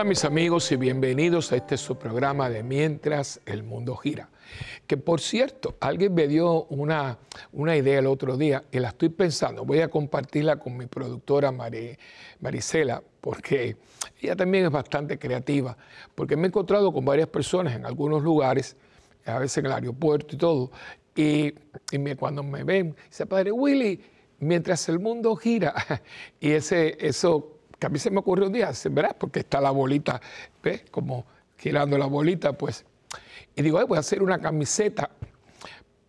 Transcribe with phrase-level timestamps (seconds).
[0.00, 4.30] Hola mis amigos y bienvenidos a este su programa de Mientras el Mundo Gira.
[4.86, 7.18] Que por cierto, alguien me dio una,
[7.52, 9.62] una idea el otro día y la estoy pensando.
[9.62, 13.76] Voy a compartirla con mi productora Marisela porque
[14.22, 15.76] ella también es bastante creativa.
[16.14, 18.78] Porque me he encontrado con varias personas en algunos lugares,
[19.26, 20.70] a veces en el aeropuerto y todo,
[21.14, 21.52] y,
[22.16, 24.00] cuando me ven, dice, padre Willy,
[24.38, 25.74] mientras el mundo gira,
[26.40, 29.16] y ese, eso que a mí se me ocurrió un día, ¿verdad?
[29.18, 30.20] Porque está la bolita,
[30.62, 30.84] ¿ves?
[30.90, 31.24] Como
[31.56, 32.84] girando la bolita, pues.
[33.56, 35.10] Y digo, voy a hacer una camiseta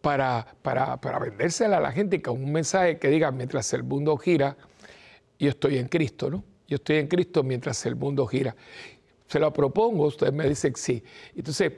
[0.02, 4.18] para, para, para vendérsela a la gente con un mensaje que diga, mientras el mundo
[4.18, 4.58] gira,
[5.40, 6.44] yo estoy en Cristo, ¿no?
[6.68, 8.56] Yo estoy en Cristo mientras el mundo gira.
[9.28, 11.02] Se lo propongo, ustedes me dicen sí.
[11.34, 11.72] Entonces,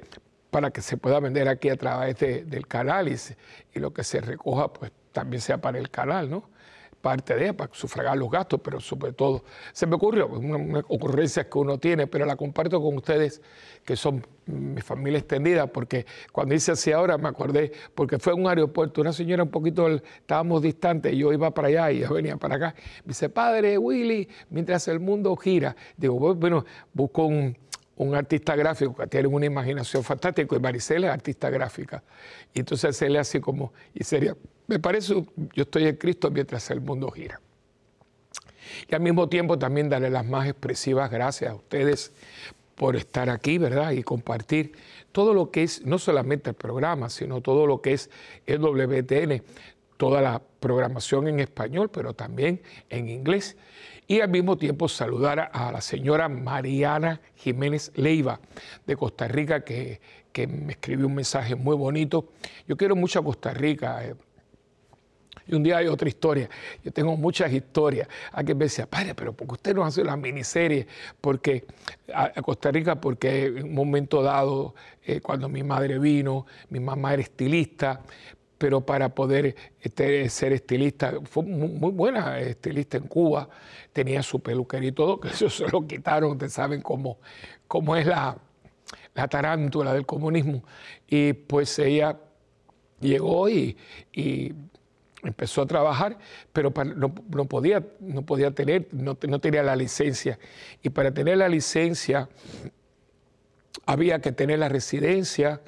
[0.49, 3.15] para que se pueda vender aquí a través del canal y,
[3.75, 6.49] y lo que se recoja, pues también sea para el canal, ¿no?
[7.03, 11.57] Parte de para sufragar los gastos, pero sobre todo se me ocurrió, una, ocurrencia que
[11.57, 13.41] uno tiene, pero la comparto con ustedes
[13.83, 18.35] que son mi familia extendida, porque cuando hice así ahora me acordé, porque fue a
[18.37, 22.37] un aeropuerto, una señora un poquito, estábamos distantes, yo iba para allá y ella venía
[22.37, 27.57] para acá, me dice, padre Willy, mientras el mundo gira, digo, bueno, busco un,
[27.97, 32.01] un artista gráfico que tiene una imaginación fantástica y Maricela es artista gráfica.
[32.53, 34.35] Y entonces se le así como, y sería,
[34.67, 35.13] me parece,
[35.53, 37.39] yo estoy en Cristo mientras el mundo gira.
[38.89, 42.13] Y al mismo tiempo también darle las más expresivas gracias a ustedes
[42.75, 43.91] por estar aquí, ¿verdad?
[43.91, 44.73] Y compartir
[45.11, 48.09] todo lo que es, no solamente el programa, sino todo lo que es
[48.45, 49.43] el WTN,
[49.97, 53.57] toda la programación en español, pero también en inglés.
[54.07, 58.39] Y al mismo tiempo saludar a la señora Mariana Jiménez Leiva
[58.85, 62.29] de Costa Rica, que, que me escribió un mensaje muy bonito.
[62.67, 64.03] Yo quiero mucho a Costa Rica.
[65.47, 66.49] Y un día hay otra historia.
[66.83, 68.07] Yo tengo muchas historias.
[68.31, 70.87] Hay que decía, padre, pero ¿por qué usted no hace una miniserie?
[71.19, 71.65] Porque
[72.13, 77.13] a, Costa Rica, porque en un momento dado, eh, cuando mi madre vino, mi mamá
[77.13, 78.01] era estilista,
[78.57, 83.49] pero para poder este, ser estilista, fue muy, buena estilista en Cuba,
[83.91, 87.17] tenía su peluquería y todo, que eso se lo quitaron, ustedes saben cómo,
[87.67, 88.37] cómo es la,
[89.15, 90.63] la tarántula del comunismo.
[91.07, 92.17] Y pues ella
[93.01, 93.75] llegó y,
[94.13, 94.53] y
[95.23, 96.17] empezó a trabajar,
[96.51, 100.39] pero no, no, podía, no podía tener, no, no, tenía la licencia.
[100.81, 102.29] Y para tener la licencia
[103.85, 105.61] había que tener la residencia.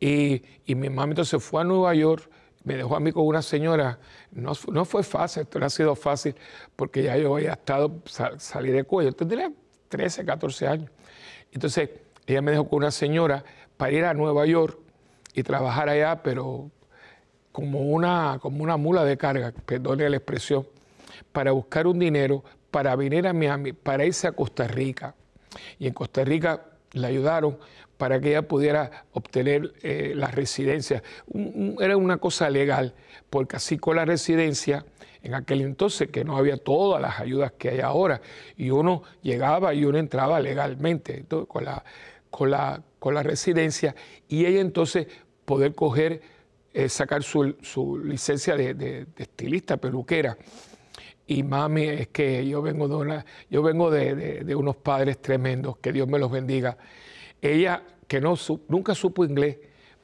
[0.00, 2.30] Y, y mi mamá entonces fue a Nueva York,
[2.64, 3.98] me dejó a mí con una señora.
[4.30, 6.34] No, no fue fácil, esto no ha sido fácil,
[6.76, 8.02] porque ya yo había estado,
[8.36, 9.12] salí de cuello.
[9.12, 9.50] Tendría
[9.88, 10.90] 13, 14 años.
[11.52, 11.90] Entonces,
[12.26, 13.44] ella me dejó con una señora
[13.76, 14.78] para ir a Nueva York
[15.32, 16.70] y trabajar allá, pero
[17.58, 20.64] como una, como una mula de carga, perdone la expresión,
[21.32, 25.16] para buscar un dinero para venir a Miami, para irse a Costa Rica.
[25.80, 27.58] Y en Costa Rica la ayudaron
[27.96, 31.02] para que ella pudiera obtener eh, la residencia.
[31.80, 32.94] era una cosa legal,
[33.28, 34.86] porque así con la residencia,
[35.24, 38.20] en aquel entonces que no había todas las ayudas que hay ahora,
[38.56, 41.82] y uno llegaba y uno entraba legalmente con, la,
[42.30, 43.96] con, la, con la residencia,
[44.28, 45.08] y ella entonces
[45.44, 46.37] poder coger
[46.88, 50.36] sacar su, licencia de, estilista, peluquera.
[51.26, 55.92] Y mami, es que yo vengo de, una, yo vengo de, unos padres tremendos, que
[55.92, 56.78] Dios me los bendiga.
[57.42, 58.34] Ella, que no
[58.68, 59.58] nunca supo inglés,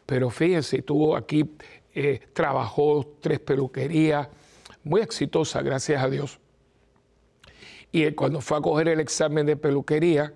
[0.05, 1.57] pero fíjense, tuvo aquí,
[1.95, 4.29] eh, trabajó tres peluquerías,
[4.83, 6.39] muy exitosa, gracias a Dios.
[7.91, 10.35] Y cuando fue a coger el examen de peluquería,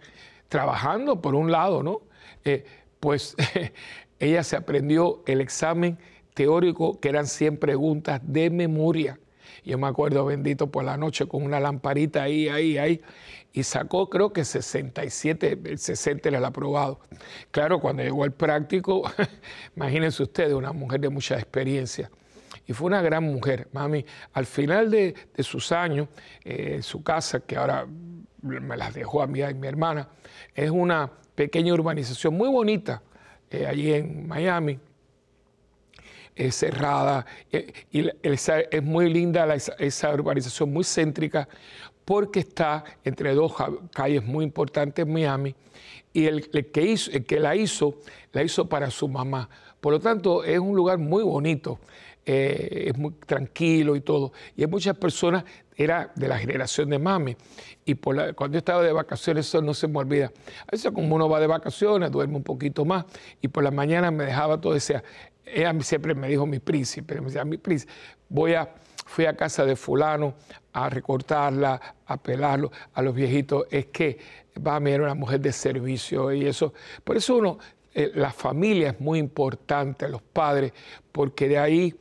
[0.49, 2.03] trabajando por un lado, ¿no?
[2.45, 2.65] Eh,
[3.01, 3.37] pues
[4.19, 5.99] ella se aprendió el examen
[6.39, 9.19] teórico que eran 100 preguntas de memoria.
[9.65, 13.03] Yo me acuerdo, bendito, por la noche con una lamparita ahí, ahí, ahí,
[13.53, 17.01] y sacó creo que 67, el 60 era el aprobado.
[17.51, 19.03] Claro, cuando llegó al práctico,
[19.77, 22.09] imagínense ustedes, una mujer de mucha experiencia.
[22.69, 24.07] Y fue una gran mujer, mami.
[24.33, 26.07] Al final de, sus años,
[26.45, 27.85] eh, su casa, que ahora
[28.43, 30.09] me las dejó a mí y mi hermana,
[30.55, 33.03] es una pequeña urbanización muy bonita
[33.51, 34.79] eh, allí en Miami
[36.51, 39.47] cerrada, eh, y es muy linda
[39.79, 41.49] esa urbanización, muy céntrica,
[42.05, 43.55] porque está entre dos
[43.93, 45.55] calles muy importantes en Miami,
[46.13, 47.97] y el, que hizo, el que la hizo,
[48.33, 49.49] la hizo para su mamá.
[49.81, 51.79] Por lo tanto, es un lugar muy bonito,
[52.25, 54.33] eh, es muy tranquilo y todo.
[54.57, 55.45] Y hay muchas personas,
[55.77, 57.37] era de la generación de mami.
[57.85, 60.33] Y cuando yo estaba de vacaciones, eso no se me olvida.
[60.67, 63.05] A veces, como uno va de vacaciones, duerme un poquito más.
[63.41, 65.05] Y por la mañana me dejaba todo, decía,
[65.53, 67.93] ella siempre me dijo mi príncipe, me decía, mi príncipe,
[68.29, 68.75] voy a,
[69.07, 70.35] fui a casa de fulano
[70.73, 74.19] a recortarla, a pelarlo, a los viejitos, es que
[74.67, 76.73] va a mirar una mujer de servicio y eso.
[77.05, 77.59] Por eso uno,
[77.95, 80.73] eh, la familia es muy importante, los padres,
[81.11, 81.95] porque de ahí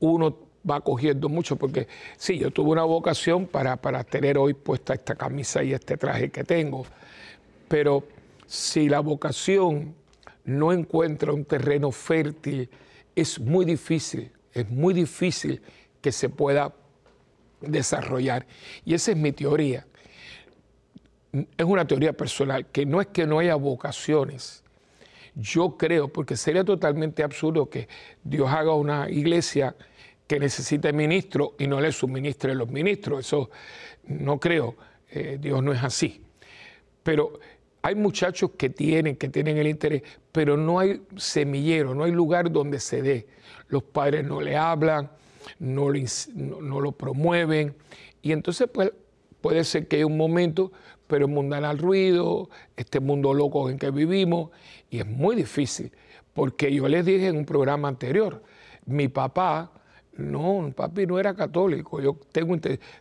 [0.00, 0.36] uno
[0.68, 5.14] va cogiendo mucho, porque sí, yo tuve una vocación para, para tener hoy puesta esta
[5.14, 6.84] camisa y este traje que tengo,
[7.68, 8.04] pero
[8.46, 9.94] si la vocación
[10.44, 12.68] no encuentra un terreno fértil,
[13.16, 15.62] es muy difícil, es muy difícil
[16.00, 16.72] que se pueda
[17.60, 18.46] desarrollar.
[18.84, 19.86] Y esa es mi teoría.
[21.32, 24.62] Es una teoría personal, que no es que no haya vocaciones.
[25.34, 27.88] Yo creo, porque sería totalmente absurdo que
[28.22, 29.74] Dios haga una iglesia
[30.26, 33.26] que necesite ministro y no le suministre los ministros.
[33.26, 33.50] Eso
[34.04, 34.76] no creo.
[35.10, 36.22] Eh, Dios no es así.
[37.02, 37.38] Pero
[37.86, 40.02] hay muchachos que tienen, que tienen el interés,
[40.32, 43.28] pero no hay semillero, no hay lugar donde se dé.
[43.68, 45.08] Los padres no le hablan,
[45.60, 45.92] no,
[46.80, 47.76] lo promueven.
[48.22, 48.90] Y entonces pues,
[49.40, 50.72] puede ser que haya un momento,
[51.06, 54.50] pero mundan al ruido, este mundo loco en que vivimos,
[54.90, 55.92] y es muy difícil,
[56.34, 58.42] porque yo les dije en un programa anterior,
[58.84, 59.70] mi papá,
[60.16, 62.56] no, papi no era católico, yo tengo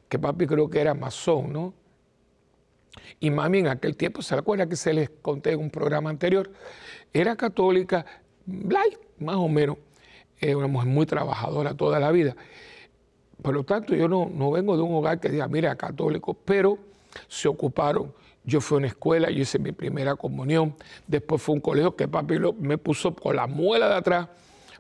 [0.08, 1.74] que papi creo que era masón, ¿no?
[3.20, 6.52] Y mami en aquel tiempo, ¿se acuerda que se les conté en un programa anterior?
[7.14, 8.06] Era católica,
[8.46, 9.78] más o menos,
[10.40, 12.36] era una mujer muy trabajadora toda la vida.
[13.42, 16.78] Por lo tanto, yo no, no vengo de un hogar que diga, mira, católico, pero
[17.28, 18.14] se ocuparon.
[18.44, 20.76] Yo fui a una escuela, yo hice mi primera comunión,
[21.08, 24.28] después fue un colegio que papi me puso con la muela de atrás,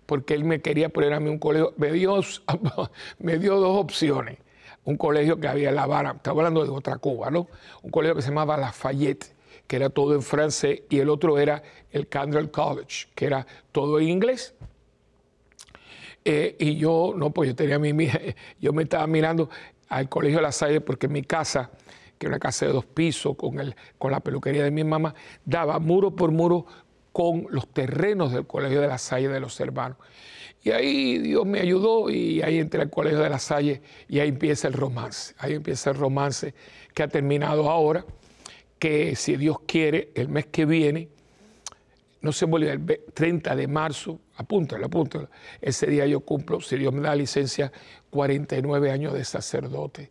[0.05, 2.19] porque él me quería poner a mí un colegio, me dio,
[3.19, 4.37] me dio dos opciones
[4.85, 7.47] un colegio que había en La Habana, estaba hablando de otra Cuba, ¿no?
[7.81, 9.35] Un colegio que se llamaba Lafayette,
[9.67, 13.99] que era todo en francés, y el otro era el Candle College, que era todo
[13.99, 14.53] en inglés.
[16.23, 18.07] Eh, y yo, no, pues yo tenía mi,
[18.61, 19.49] yo me estaba mirando
[19.89, 21.71] al colegio de La Salle porque mi casa,
[22.17, 25.15] que era una casa de dos pisos con, el, con la peluquería de mi mamá,
[25.45, 26.65] daba muro por muro
[27.11, 29.97] con los terrenos del colegio de La Salle de los hermanos.
[30.65, 34.29] Y ahí Dios me ayudó y ahí entré al Colegio de la Salle y ahí
[34.29, 35.35] empieza el romance.
[35.37, 36.55] Ahí empieza el romance
[36.91, 38.03] que ha terminado ahora,
[38.79, 41.07] que si Dios quiere, el mes que viene,
[42.21, 42.83] no se me el
[43.13, 45.29] 30 de marzo, apúntalo, apúntalo.
[45.61, 47.71] Ese día yo cumplo, si Dios me da licencia,
[48.09, 50.09] 49 años de sacerdote.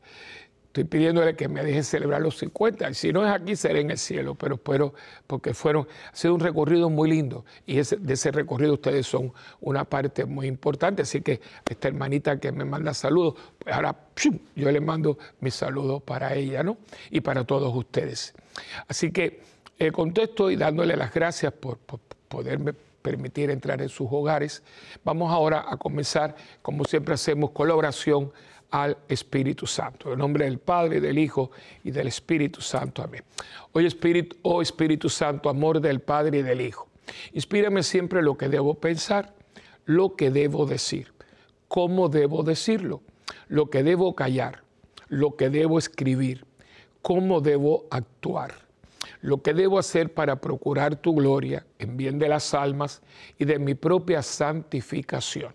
[0.75, 2.91] Estoy pidiéndole que me deje celebrar los 50.
[2.91, 4.35] Y si no es aquí, será en el cielo.
[4.35, 4.93] Pero espero,
[5.29, 7.45] porque fueron, ha sido un recorrido muy lindo.
[7.65, 11.03] Y de ese recorrido ustedes son una parte muy importante.
[11.03, 11.41] Así que
[11.71, 13.95] esta hermanita que me manda saludos, pues ahora
[14.57, 16.77] yo le mando mis saludos para ella, ¿no?
[17.09, 18.35] Y para todos ustedes.
[18.89, 19.43] Así que
[19.79, 24.65] eh, contesto y dándole las gracias por, por poderme permitir entrar en sus hogares.
[25.05, 28.33] Vamos ahora a comenzar, como siempre hacemos, con la oración
[28.75, 30.13] al Espíritu Santo.
[30.13, 31.53] En nombre del Padre, del Hijo
[31.85, 33.05] y del Espíritu Santo.
[33.05, 33.23] Amén.
[33.71, 36.89] Hoy Espíritu, oh Espíritu Santo, amor del Padre y del Hijo.
[37.35, 39.33] Inspírame siempre lo que debo pensar,
[39.85, 41.13] lo que debo decir,
[41.69, 43.01] cómo debo decirlo,
[43.47, 44.65] lo que debo callar,
[45.07, 46.45] lo que debo escribir,
[47.01, 48.55] cómo debo actuar,
[49.21, 53.03] lo que debo hacer para procurar tu gloria en bien de las almas
[53.39, 55.55] y de mi propia santificación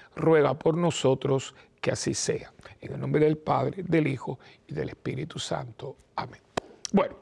[0.15, 2.51] ruega por nosotros que así sea.
[2.79, 5.97] En el nombre del Padre, del Hijo y del Espíritu Santo.
[6.15, 6.41] Amén.
[6.91, 7.15] Bueno,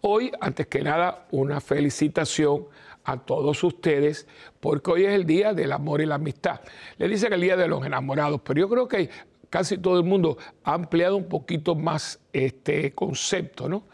[0.00, 2.66] hoy, antes que nada, una felicitación
[3.04, 4.26] a todos ustedes,
[4.60, 6.60] porque hoy es el día del amor y la amistad.
[6.98, 9.08] Le dicen el día de los enamorados, pero yo creo que
[9.48, 13.84] casi todo el mundo ha ampliado un poquito más este concepto, ¿no?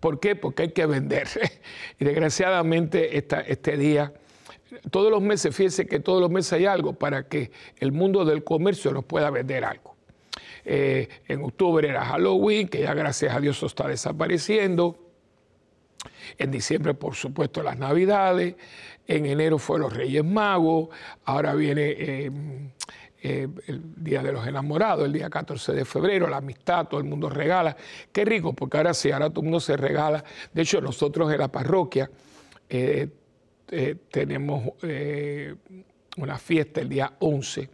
[0.00, 0.34] ¿Por qué?
[0.34, 1.28] Porque hay que vender.
[2.00, 4.12] y desgraciadamente este día
[4.90, 8.44] todos los meses, fíjense que todos los meses hay algo para que el mundo del
[8.44, 9.94] comercio nos pueda vender algo.
[10.64, 14.98] Eh, en octubre era Halloween, que ya gracias a Dios está desapareciendo.
[16.38, 18.54] En diciembre, por supuesto, las Navidades.
[19.06, 20.88] En enero fue los Reyes Magos.
[21.24, 22.30] Ahora viene eh,
[23.22, 27.06] eh, el Día de los Enamorados, el día 14 de febrero, la amistad, todo el
[27.06, 27.76] mundo regala.
[28.12, 30.24] Qué rico, porque ahora sí, ahora todo el mundo se regala.
[30.52, 32.10] De hecho, nosotros en la parroquia
[34.10, 35.54] tenemos eh,
[36.16, 37.68] una fiesta el día 11,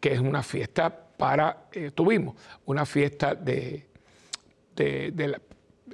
[0.00, 3.86] que es una fiesta para, eh, tuvimos una fiesta de,
[4.76, 5.40] de,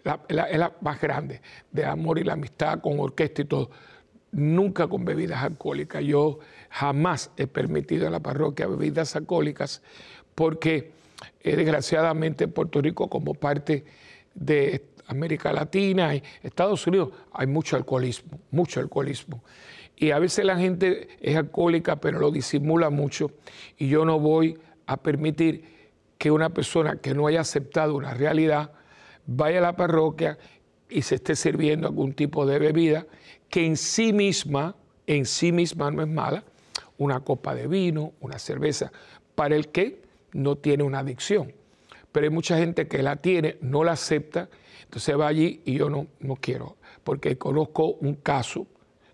[0.05, 1.41] la, más grande,
[1.73, 3.71] de amor y la amistad con orquesta y todo.
[4.33, 6.03] Nunca con bebidas alcohólicas.
[6.05, 9.83] Yo jamás he permitido en la parroquia bebidas alcohólicas
[10.35, 10.93] porque
[11.41, 13.85] eh, desgraciadamente en Puerto Rico como parte
[14.35, 19.43] de América Latina y Estados Unidos hay mucho alcoholismo, mucho alcoholismo.
[19.97, 23.31] Y a veces la gente es alcohólica pero lo disimula mucho
[23.77, 25.65] y yo no voy a permitir
[26.19, 28.73] que una persona que no haya aceptado una realidad
[29.27, 30.39] vaya a la parroquia
[30.89, 33.07] y se esté sirviendo algún tipo de bebida
[33.49, 36.45] que en sí misma, en sí misma no es mala,
[36.99, 38.93] una copa de vino, una cerveza,
[39.35, 41.53] para el que no tiene una adicción.
[42.13, 44.49] Pero hay mucha gente que la tiene, no la acepta,
[44.85, 48.67] entonces va allí y yo no, no quiero, porque conozco un caso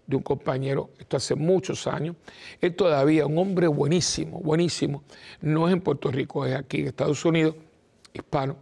[0.07, 2.17] de un compañero, esto hace muchos años,
[2.61, 5.05] es todavía un hombre buenísimo, buenísimo,
[5.41, 7.55] no es en Puerto Rico, es aquí en Estados Unidos,
[8.13, 8.57] hispano.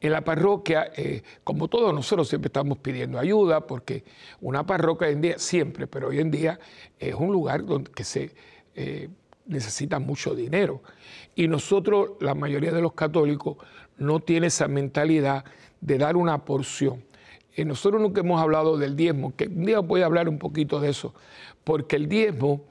[0.00, 4.04] En la parroquia, eh, como todos nosotros siempre estamos pidiendo ayuda, porque
[4.40, 6.58] una parroquia hoy en día, siempre, pero hoy en día
[6.98, 8.34] es un lugar donde se
[8.74, 9.08] eh,
[9.46, 10.82] necesita mucho dinero.
[11.34, 13.56] Y nosotros, la mayoría de los católicos,
[13.98, 15.44] no tiene esa mentalidad
[15.80, 17.02] de dar una porción.
[17.54, 20.80] Eh, nosotros nunca hemos hablado del diezmo, que un día voy a hablar un poquito
[20.80, 21.14] de eso,
[21.64, 22.62] porque el diezmo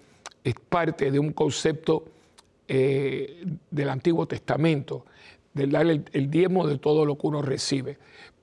[0.44, 2.06] es parte de un concepto
[2.68, 5.06] eh, del Antiguo Testamento,
[5.54, 7.98] de dar el, diezmo de todo lo que uno recibe.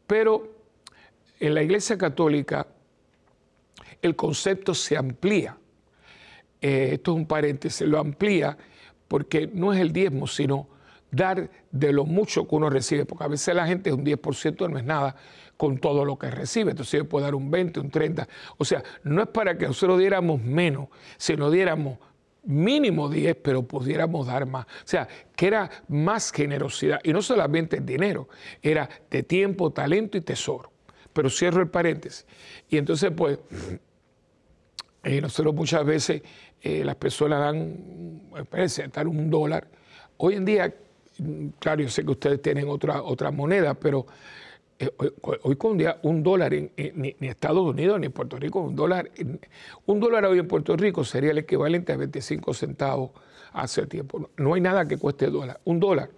[0.06, 0.52] Pero
[1.38, 2.66] en la Iglesia Católica
[4.02, 5.56] el concepto se amplía.
[6.61, 8.56] Eh, esto es un paréntesis, lo amplía
[9.08, 10.68] porque no es el diezmo, sino
[11.16, 14.78] dar de lo mucho que uno recibe, porque a veces la gente un 10% no
[14.78, 15.16] es nada,
[15.56, 16.73] con todo lo que recibe.
[16.73, 18.28] Entonces yo puedo dar un 20, un 30.
[18.58, 21.99] O sea, no es para que nosotros diéramos menos, sino diéramos
[22.44, 24.66] mínimo 10, pero pudiéramos dar más.
[24.66, 27.00] O sea, que era más generosidad.
[27.02, 28.28] Y no solamente el dinero,
[28.62, 30.70] era de tiempo, talento y tesoro.
[31.12, 32.26] Pero cierro el paréntesis.
[32.68, 33.38] Y entonces, pues,
[35.02, 36.23] eh, nosotros muchas veces
[36.61, 38.23] eh, las personas dan,
[38.92, 39.68] dan un dólar.
[40.18, 40.75] Hoy en día,
[41.58, 44.06] claro, yo sé que ustedes tienen otra, moneda, pero
[44.78, 44.90] eh,
[45.42, 46.70] hoy, con día un dólar en,
[47.20, 49.11] Estados Unidos ni Puerto Rico, un dólar,
[49.87, 53.11] un dólar hoy en Puerto Rico sería el equivalente a 25 centavos
[53.52, 54.30] hace tiempo.
[54.37, 55.61] No hay nada que cueste dólar.
[55.64, 56.11] Un dólar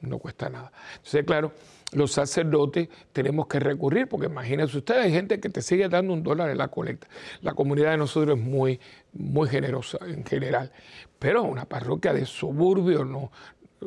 [0.00, 0.72] no cuesta nada.
[0.96, 1.52] Entonces, claro,
[1.92, 6.22] los sacerdotes tenemos que recurrir, porque imagínense ustedes, hay gente que te sigue dando un
[6.22, 7.06] dólar en la colecta.
[7.42, 8.80] La comunidad de nosotros es muy,
[9.12, 10.72] muy generosa en general,
[11.18, 13.30] pero una parroquia de suburbio no,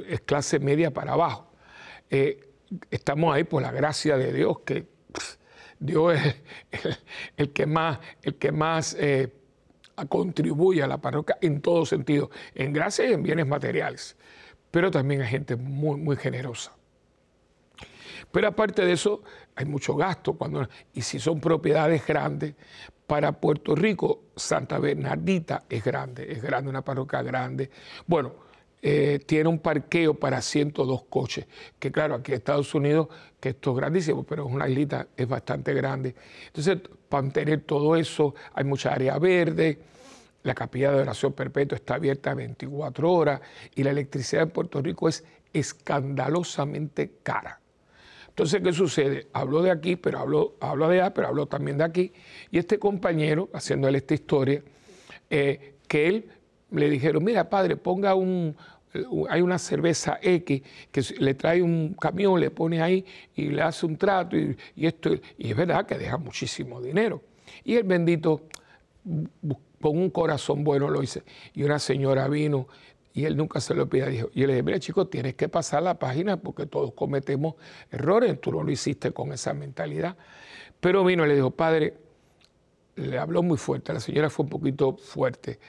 [0.08, 1.51] es clase media para abajo.
[2.10, 2.50] Eh,
[2.91, 4.88] estamos ahí por la gracia de Dios, que
[5.79, 6.15] Dios
[6.72, 7.00] es
[7.38, 9.34] el, que más, el que más eh,
[10.08, 14.17] contribuye a la parroquia en todo sentido, en gracia y en bienes materiales.
[14.72, 16.75] Pero también hay gente muy, muy generosa.
[18.31, 19.24] Pero aparte de eso,
[19.55, 20.34] hay mucho gasto.
[20.34, 22.53] Cuando, y si son propiedades grandes,
[23.10, 27.72] para Puerto Rico, Santa Bernardita es grande, es grande, una parroquia grande.
[28.05, 28.36] Bueno,
[28.81, 31.45] eh, tiene un parqueo para 102 coches,
[31.77, 33.07] que claro, aquí en Estados Unidos,
[33.39, 36.15] que esto es grandísimo, pero es una islita, es bastante grande.
[36.48, 36.77] Entonces,
[37.09, 39.79] para mantener todo eso, hay mucha área verde,
[40.43, 43.41] la capilla de oración perpetua está abierta 24 horas
[43.75, 47.59] y la electricidad en Puerto Rico es escandalosamente cara.
[48.29, 49.27] Entonces, ¿qué sucede?
[49.33, 52.13] Hablo de aquí, pero hablo, hablo de allá, pero hablo también de aquí.
[52.51, 54.63] Y este compañero, haciéndole esta historia,
[55.29, 56.29] eh, que él
[56.72, 58.56] le dijeron, mira padre, ponga un,
[59.30, 60.62] hay una cerveza X
[60.92, 65.12] que le trae un camión, le pone ahí y le hace un trato y, esto,
[65.38, 67.22] y es verdad que deja muchísimo dinero.
[67.64, 68.42] Y el bendito,
[69.82, 71.24] con un corazón bueno lo hice.
[71.54, 72.68] Y una señora vino
[73.14, 74.10] y él nunca se lo pide.
[74.10, 77.56] Dijo, y yo le dije, mira chico, tienes que pasar la página porque todos cometemos
[77.92, 80.16] errores, tú no lo hiciste con esa mentalidad.
[80.80, 81.96] Pero vino y le dijo, padre,
[82.96, 85.60] le habló muy fuerte, la señora fue un poquito fuerte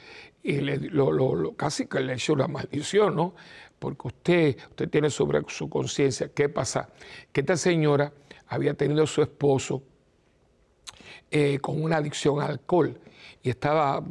[0.42, 3.34] y le, lo, casi que le echó una maldición, ¿no?
[3.78, 6.88] Porque usted, usted tiene sobre su conciencia, ¿qué pasa?
[7.32, 8.12] Que esta señora
[8.48, 9.82] había tenido a su esposo
[11.30, 12.98] eh, con una adicción al alcohol
[13.42, 14.04] y estaba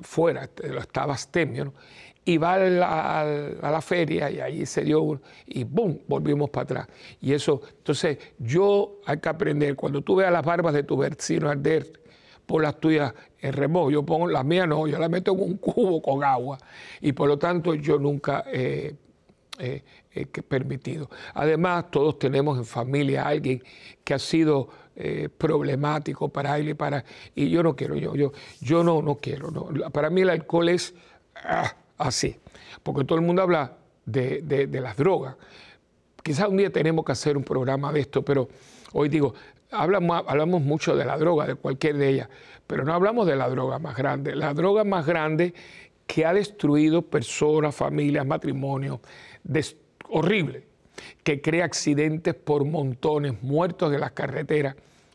[0.00, 1.74] fuera, estaba astemio, ¿no?
[2.24, 6.00] y va a la, feria y ahí se dio un, y ¡boom!
[6.06, 6.88] volvimos para atrás.
[7.20, 11.48] Y eso, entonces yo hay que aprender, cuando tú veas las barbas de tu vecino
[11.48, 11.99] arder,
[12.50, 13.92] por las tuyas en remojo.
[13.92, 16.58] Yo pongo las mías, no, yo las meto en un cubo con agua
[17.00, 18.96] y por lo tanto yo nunca he
[20.48, 21.08] permitido.
[21.34, 23.62] Además, todos tenemos en familia a alguien
[24.02, 27.04] que ha sido eh, problemático para él y para.
[27.36, 29.52] Y yo no quiero, yo, yo, yo no, no quiero.
[29.52, 29.68] No.
[29.90, 30.92] Para mí el alcohol es.
[31.36, 32.36] Ah, así,
[32.82, 33.76] porque todo el mundo habla
[34.06, 35.36] de, de las drogas.
[36.24, 38.48] Quizás un día tenemos que hacer un programa de esto, pero
[38.92, 39.34] hoy digo,
[39.70, 42.28] hablamos, hablamos mucho de la droga, de cualquier de ellas,
[42.66, 44.34] pero no hablamos de la droga más grande.
[44.34, 45.54] La droga más grande
[46.06, 49.00] que ha destruido personas, familias, matrimonios,
[50.08, 50.64] horrible,
[51.22, 54.74] que crea accidentes por montones, muertos de las carreteras.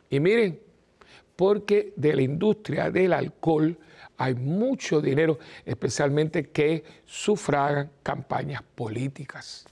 [0.09, 0.59] Y miren,
[1.35, 3.77] porque de la industria del alcohol
[4.17, 9.65] hay mucho dinero, especialmente que sufragan campañas políticas.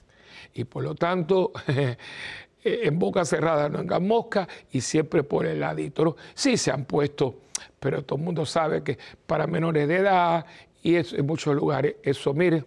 [0.52, 1.52] Y por lo tanto,
[2.64, 6.16] en boca cerrada no engan mosca y siempre por el ladito.
[6.34, 7.34] Sí se han puesto,
[7.78, 10.46] pero todo el mundo sabe que para menores de edad
[10.82, 12.64] y en muchos lugares eso, mire,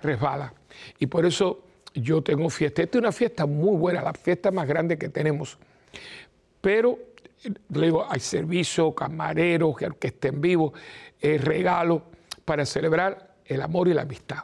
[0.00, 0.52] resbala.
[0.98, 1.62] Y por eso
[1.94, 2.82] yo tengo fiesta.
[2.82, 5.58] Esta es una fiesta muy buena, la fiesta más grande que tenemos.
[6.60, 6.98] Pero,
[7.70, 10.72] luego hay servicio, camareros, que estén vivos,
[11.20, 12.02] regalo
[12.44, 14.38] para celebrar el amor y la amistad.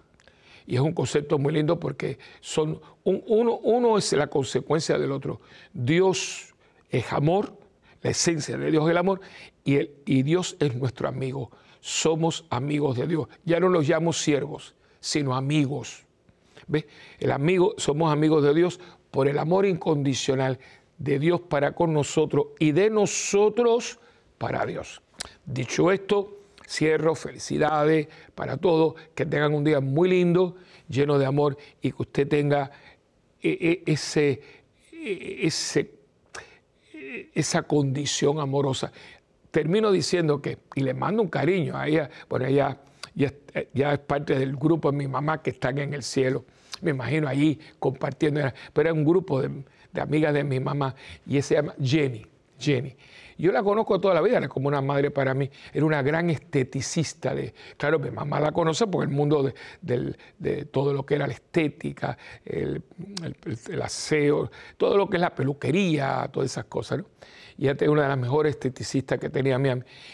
[0.68, 5.40] Y es un concepto muy lindo porque son uno, uno es la consecuencia del otro.
[5.72, 6.54] Dios
[6.90, 7.56] es amor,
[8.02, 9.22] la esencia de Dios es el amor,
[9.64, 11.50] y, el, y Dios es nuestro amigo.
[11.80, 13.28] Somos amigos de Dios.
[13.46, 16.04] Ya no los llamo siervos, sino amigos.
[16.66, 16.86] ¿Ve?
[17.18, 18.78] El amigo, somos amigos de Dios
[19.10, 20.58] por el amor incondicional
[20.98, 24.00] de Dios para con nosotros y de nosotros
[24.36, 25.00] para Dios.
[25.46, 26.37] Dicho esto,
[26.68, 30.56] Cierro, felicidades para todos, que tengan un día muy lindo,
[30.86, 32.70] lleno de amor y que usted tenga
[33.42, 34.42] eh, eh, ese,
[34.92, 35.50] eh,
[37.34, 38.92] esa condición amorosa.
[39.50, 42.76] Termino diciendo que, y le mando un cariño a ella, bueno, ella
[43.14, 46.44] ya, es parte del grupo de mi mamá que están en el cielo,
[46.82, 48.42] me imagino allí compartiendo,
[48.74, 50.94] pero es un grupo de, de amigas de mi mamá
[51.26, 52.26] y se llama Jenny,
[52.58, 52.94] Jenny.
[53.38, 55.48] Yo la conozco toda la vida, era como una madre para mí.
[55.72, 57.34] Era una gran esteticista.
[57.34, 61.34] De, claro, mi mamá la conoce porque el mundo de, todo lo que era la
[61.34, 62.82] estética, el,
[63.80, 67.00] aseo, todo lo que es la peluquería, todas esas cosas.
[67.56, 69.70] Y ella era una de las mejores esteticistas que tenía mi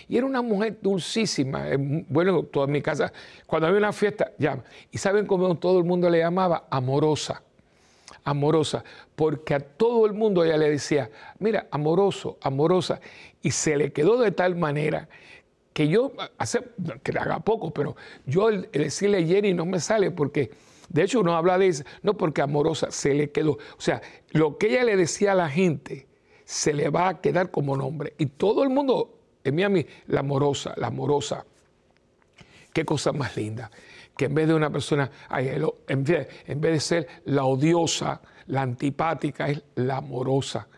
[0.09, 1.65] Y era una mujer dulcísima.
[2.09, 3.11] Bueno, toda mi casa,
[3.47, 4.65] cuando había una fiesta, llama.
[4.91, 6.67] ¿Y saben cómo todo el mundo le llamaba?
[6.71, 7.43] Amorosa
[8.25, 8.83] amorosa,
[9.15, 13.01] porque a todo el mundo ella le decía, mira, amoroso, amorosa,
[13.43, 15.09] y se le quedó de tal manera
[15.73, 16.61] que yo, hace,
[17.03, 20.53] que haga poco, pero yo el, decirle Jenny no me sale porque,
[20.89, 23.53] de hecho uno habla de eso, no porque amorosa, se le quedó.
[23.53, 26.07] O sea, lo que ella le decía a la gente
[26.45, 28.15] se le va a quedar como nombre.
[28.19, 31.45] Y todo el mundo, en Miami, la amorosa, la amorosa.
[32.73, 33.71] Qué cosa más linda
[34.17, 39.63] que en vez de una persona, en vez, de ser la odiosa, la antipática, es
[39.77, 40.69] la amorosa.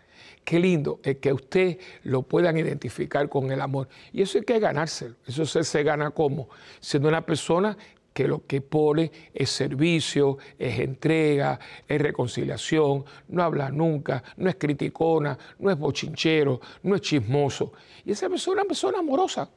[0.44, 3.88] Qué lindo es que usted lo puedan identificar con el amor.
[4.12, 5.16] Y eso hay que ganárselo.
[5.26, 7.76] Eso se, gana como siendo una persona
[8.14, 14.56] que lo que pone es servicio, es entrega, es reconciliación, no habla nunca, no es
[14.56, 17.72] criticona, no es bochinchero, no es chismoso.
[18.04, 19.50] Y esa persona es una persona amorosa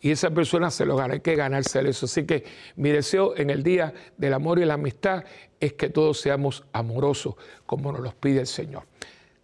[0.00, 2.06] y esa persona se lo gana, hay que ganarse eso.
[2.06, 2.44] Así que
[2.76, 5.24] mi deseo en el día del amor y la amistad
[5.60, 7.34] es que todos seamos amorosos
[7.66, 8.84] como nos los pide el Señor.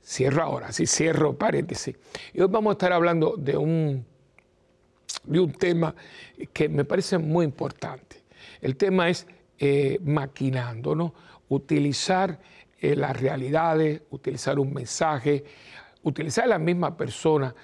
[0.05, 1.97] Cierro ahora, sí, cierro paréntesis.
[2.33, 4.07] Y hoy vamos a estar hablando de un,
[5.25, 5.95] de un tema
[6.53, 8.25] que me parece muy importante.
[8.61, 9.27] El tema es
[9.59, 11.15] eh, maquinando, ¿no?
[11.49, 12.41] Utilizar
[12.81, 15.45] eh, las realidades, utilizar un mensaje,
[16.03, 17.55] utilizar a la misma persona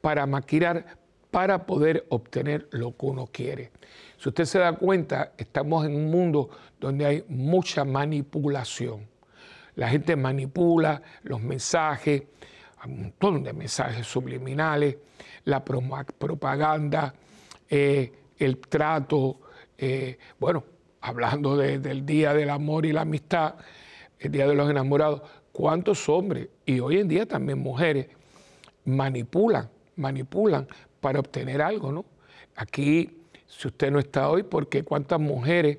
[0.00, 0.98] para maquinar
[1.32, 3.72] para poder obtener lo que uno quiere.
[4.18, 9.08] Si usted se da cuenta, estamos en un mundo donde hay mucha manipulación.
[9.74, 12.24] La gente manipula los mensajes,
[12.84, 14.98] un montón de mensajes subliminales,
[15.44, 17.14] la propaganda,
[17.70, 19.40] eh, el trato,
[19.78, 20.64] eh, bueno,
[21.00, 23.54] hablando del Día del Amor y la Amistad,
[24.18, 28.08] el Día de los Enamorados, ¿cuántos hombres y hoy en día también mujeres
[28.84, 30.68] manipulan, manipulan
[31.02, 32.06] para obtener algo, ¿no?
[32.56, 35.78] Aquí, si usted no está hoy, porque cuántas mujeres,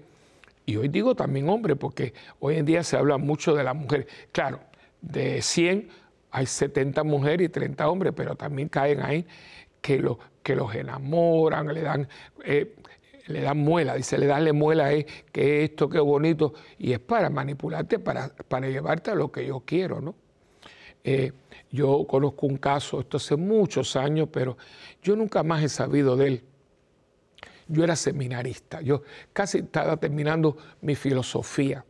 [0.66, 4.06] y hoy digo también hombres, porque hoy en día se habla mucho de las mujeres.
[4.32, 4.60] Claro,
[5.02, 5.90] de 100
[6.30, 9.26] hay 70 mujeres y 30 hombres, pero también caen ahí
[9.82, 12.08] que, lo, que los enamoran, le dan,
[12.44, 12.76] eh,
[13.28, 17.30] le dan muela, dice, le dan muela, es que esto, qué bonito, y es para
[17.30, 20.16] manipularte, para, para llevarte a lo que yo quiero, ¿no?
[21.04, 21.34] Eh,
[21.72, 24.58] yo conozco un caso, esto hace muchos años, pero
[25.02, 26.44] yo nunca más he sabido de él.
[27.68, 31.84] Yo era seminarista, yo casi estaba terminando mi filosofía.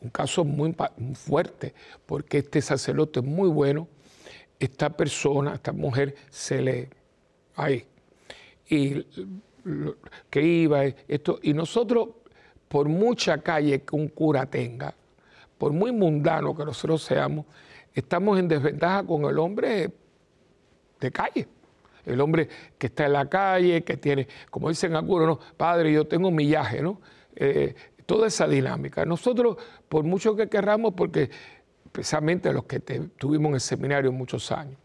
[0.00, 0.74] Un caso muy,
[1.14, 3.88] fuerte, porque este sacerdote es muy bueno,
[4.58, 6.90] esta persona, esta mujer, se le...
[7.56, 7.86] ahí.
[8.68, 9.06] Y
[10.30, 12.08] que iba, esto, y nosotros,
[12.68, 14.94] por mucha calle que un cura tenga,
[15.58, 17.46] por muy mundano que nosotros seamos,
[17.96, 19.90] estamos en desventaja con el hombre
[21.00, 21.48] de calle.
[22.04, 25.40] El hombre que está en la calle, que tiene, como dicen algunos, ¿no?
[25.56, 27.00] padre, yo tengo millaje, ¿no?
[27.34, 29.04] Eh, toda esa dinámica.
[29.04, 29.56] Nosotros,
[29.88, 31.30] por mucho que querramos, porque
[31.90, 34.78] precisamente los que tuvimos en el seminario muchos años,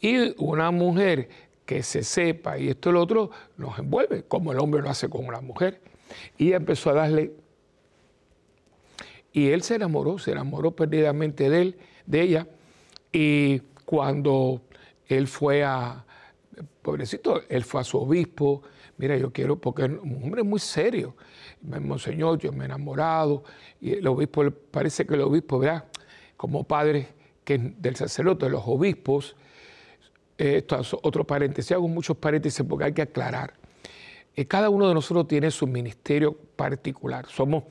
[0.00, 1.28] y una mujer
[1.64, 5.08] que se sepa y esto y lo otro, nos envuelve, como el hombre lo hace
[5.08, 5.80] con una mujer.
[6.36, 7.32] Y empezó a darle
[9.36, 12.46] y él se enamoró, se enamoró perdidamente de él, de ella.
[13.12, 14.62] Y cuando
[15.06, 16.04] él fue a,
[16.82, 18.62] pobrecito, él fue a su obispo,
[18.98, 21.16] mira, yo quiero, porque es un hombre muy serio,
[21.62, 23.44] monseñor, yo me he enamorado,
[23.80, 25.84] y el obispo, parece que el obispo, ¿verdad?
[26.36, 27.08] Como padre
[27.44, 29.36] que del sacerdote, los obispos,
[30.38, 33.54] esto es otro paréntesis, hago muchos paréntesis porque hay que aclarar.
[34.34, 37.64] Eh, cada uno de nosotros tiene su ministerio particular, somos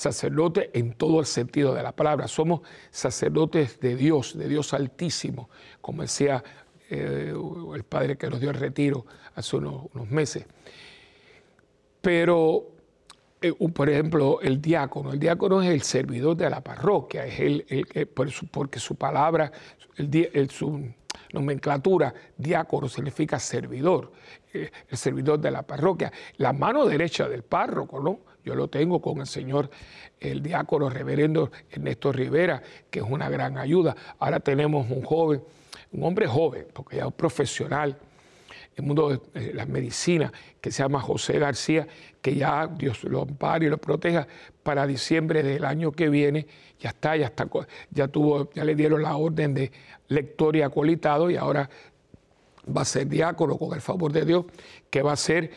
[0.00, 2.26] sacerdotes en todo el sentido de la palabra.
[2.26, 5.50] Somos sacerdotes de Dios, de Dios altísimo,
[5.82, 6.42] como decía
[6.88, 7.34] eh,
[7.74, 10.46] el padre que nos dio el retiro hace unos, meses.
[12.00, 12.68] Pero,
[13.42, 15.12] eh, por ejemplo, el diácono.
[15.12, 18.08] El diácono es el servidor de la parroquia, es el,
[18.50, 19.52] porque su palabra,
[20.48, 20.94] su
[21.34, 24.12] nomenclatura, diácono significa servidor,
[24.54, 28.29] eh, el servidor de la parroquia, la mano derecha del párroco, ¿no?
[28.44, 29.70] Yo lo tengo con el señor,
[30.18, 33.94] el diácono reverendo Ernesto Rivera, que es una gran ayuda.
[34.18, 35.42] Ahora tenemos un joven,
[35.92, 37.96] un hombre joven, porque ya es profesional
[38.76, 41.86] en el mundo de la medicina, que se llama José García,
[42.22, 44.26] que ya Dios lo ampare y lo proteja
[44.62, 46.46] para diciembre del año que viene.
[46.78, 47.48] Ya está, ya está,
[47.90, 49.70] ya tuvo, ya le dieron la orden de
[50.08, 51.68] lector y acolitado y ahora
[52.76, 54.44] va a ser diácono con el favor de Dios,
[54.90, 55.50] que va a ser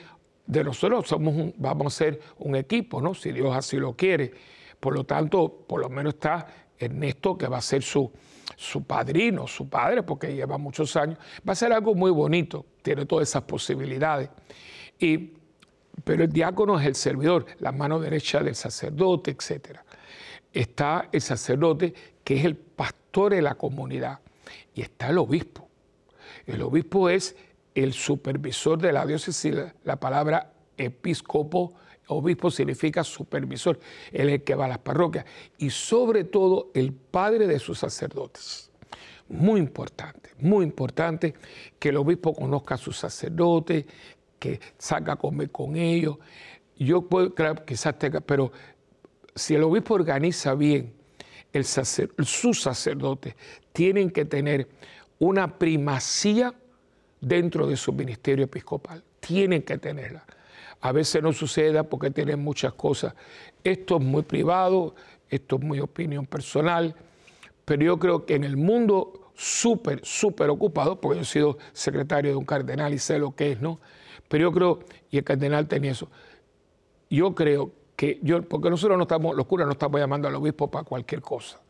[0.46, 3.14] de nosotros somos vamos a ser un equipo, ¿no?
[3.14, 4.32] Si Dios así lo quiere.
[4.80, 6.46] Por lo tanto, por lo menos está
[6.78, 8.12] Ernesto, que va a ser su,
[8.56, 11.18] su padrino, su padre, porque lleva muchos años.
[11.48, 14.30] Va a ser algo muy bonito, tiene todas esas posibilidades.
[15.00, 15.32] Y,
[16.04, 19.80] pero el diácono es el servidor, la mano derecha del sacerdote, etc.
[20.52, 24.20] Está el sacerdote, que es el pastor de la comunidad,
[24.74, 25.70] y está el obispo.
[26.46, 27.36] El obispo es
[27.76, 31.74] el supervisor de la diócesis, la palabra episcopo,
[32.08, 33.80] obispo significa supervisor,
[34.12, 35.26] él es el que va a las parroquias,
[35.58, 38.72] y sobre todo el padre de sus sacerdotes.
[39.30, 41.34] Muy importante, muy importante
[41.80, 43.86] que el obispo conozca a sus sacerdotes,
[44.38, 46.18] que salga a comer con ellos.
[46.78, 48.52] Yo puedo, creer quizás tenga, pero
[49.34, 50.94] si el obispo organiza bien,
[51.54, 53.36] el sus sacerdotes
[53.72, 54.68] tienen que tener
[55.20, 56.54] una primacía
[57.24, 59.04] dentro de su ministerio episcopal.
[59.20, 60.26] Tienen que tenerla.
[60.82, 63.14] A veces no suceda porque tienen muchas cosas.
[63.64, 64.96] Esto es muy privado,
[65.30, 66.96] esto es muy opinión personal,
[67.64, 72.32] pero yo creo que en el mundo súper, súper ocupado, porque yo he sido secretario
[72.32, 73.80] de un cardenal y sé lo que es, ¿no?
[74.28, 76.10] Pero yo creo, y el cardenal tenía eso,
[77.10, 80.70] yo creo que yo, porque nosotros no estamos, los curas no estamos llamando al obispo
[80.70, 81.62] para cualquier cosa.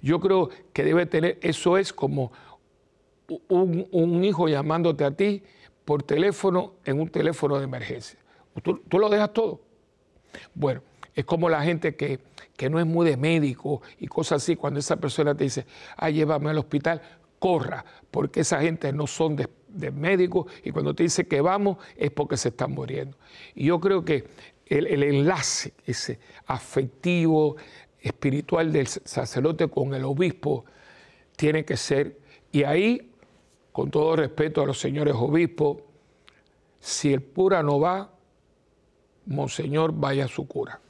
[0.00, 2.32] Yo creo que debe tener, eso es como
[3.48, 5.42] un, hijo llamándote a ti
[5.84, 8.18] por teléfono en un teléfono de emergencia.
[8.62, 9.60] Tú, lo dejas todo.
[10.54, 10.82] Bueno,
[11.14, 12.20] es como la gente que,
[12.70, 14.54] no es muy de médico y cosas así.
[14.54, 15.66] Cuando esa persona te dice,
[15.96, 17.02] ah, llévame al hospital,
[17.40, 21.78] corra, porque esa gente no son de, de médicos y cuando te dice que vamos
[21.96, 23.16] es porque se están muriendo.
[23.56, 24.28] Y yo creo que
[24.66, 27.56] el, el enlace, ese afectivo,
[28.00, 30.64] espiritual del sacerdote con el obispo,
[31.36, 32.18] tiene que ser,
[32.50, 33.11] y ahí
[33.72, 35.78] con todo respeto a los señores obispos,
[36.78, 38.10] si el cura no va,
[39.26, 40.80] Monseñor vaya a su cura.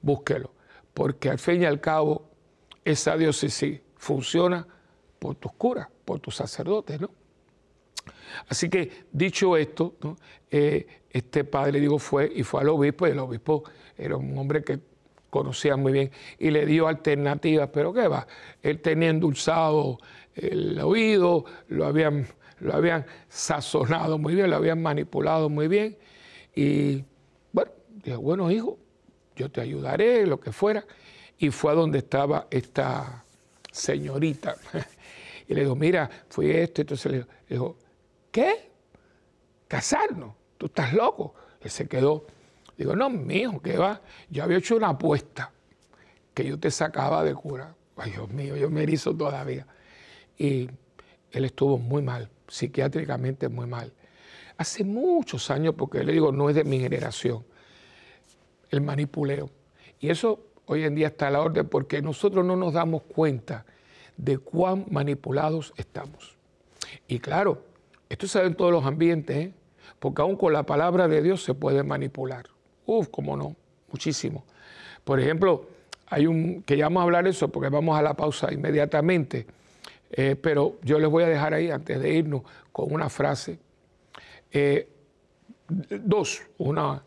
[0.00, 0.50] Búsquelo,
[0.94, 2.28] porque al fin y al cabo
[2.84, 4.66] esa diócesis funciona
[5.18, 7.10] por tus curas, por tus sacerdotes, ¿no?
[8.48, 9.94] Así que dicho esto,
[10.50, 13.64] eh, este padre, digo, fue y fue al obispo, y el obispo
[13.96, 14.80] era un hombre que
[15.30, 18.26] conocía muy bien y le dio alternativas, pero ¿qué va?
[18.62, 19.98] Él tenía endulzado
[20.38, 22.26] el oído, lo habían,
[22.60, 25.96] lo habían sazonado muy bien, lo habían manipulado muy bien.
[26.54, 27.04] Y
[27.52, 27.72] bueno,
[28.04, 28.78] dijo, bueno, hijo,
[29.36, 30.84] yo te ayudaré, lo que fuera.
[31.38, 33.24] Y fue a donde estaba esta
[33.70, 34.56] señorita.
[35.50, 36.82] Y le dijo, mira, fui esto.
[36.82, 37.78] Entonces le dijo,
[38.30, 38.70] ¿qué?
[39.66, 40.34] ¿Casarnos?
[40.58, 41.34] ¿Tú estás loco?
[41.64, 42.26] Y se quedó.
[42.76, 43.98] Digo, no, mijo, ¿qué va?
[44.28, 45.50] Yo había hecho una apuesta
[46.34, 47.74] que yo te sacaba de cura.
[47.96, 49.66] Ay, Dios mío, yo me erizo todavía
[50.38, 50.70] y
[51.32, 53.92] él estuvo muy mal, psiquiátricamente muy mal.
[54.56, 57.44] hace muchos años, porque le digo, no es de mi generación,
[58.70, 59.50] el manipuleo.
[60.00, 63.64] Y eso hoy en día está a la orden porque nosotros no nos damos cuenta
[64.16, 66.36] de cuán manipulados estamos.
[67.06, 67.62] Y claro,
[68.08, 69.52] esto se ve en todos los ambientes, ¿eh?
[69.98, 72.46] porque aún con la palabra de Dios se puede manipular.
[72.86, 73.54] Uf, cómo no,
[73.92, 74.44] muchísimo.
[75.04, 75.66] Por ejemplo,
[76.06, 79.46] hay un, que ya vamos a hablar eso porque vamos a la pausa inmediatamente,
[80.10, 82.42] eh, pero yo les voy a dejar ahí antes de irnos
[82.72, 83.58] con una frase.
[84.50, 84.88] Eh,
[85.68, 87.02] dos, una,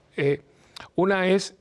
[0.96, 1.56] una es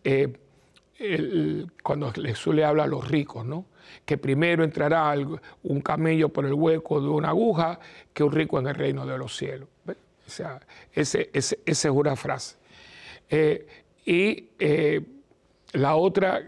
[1.82, 3.64] cuando Jesús le habla a los ricos, ¿no?
[4.04, 5.14] que primero entrará
[5.62, 7.80] un camello por el hueco de una aguja
[8.12, 9.68] que un rico en el reino de los cielos.
[9.86, 10.60] O sea,
[10.92, 11.18] esa
[11.64, 12.56] es una frase.
[13.28, 13.66] Eh,
[14.04, 15.00] y eh,
[15.72, 16.42] la otra,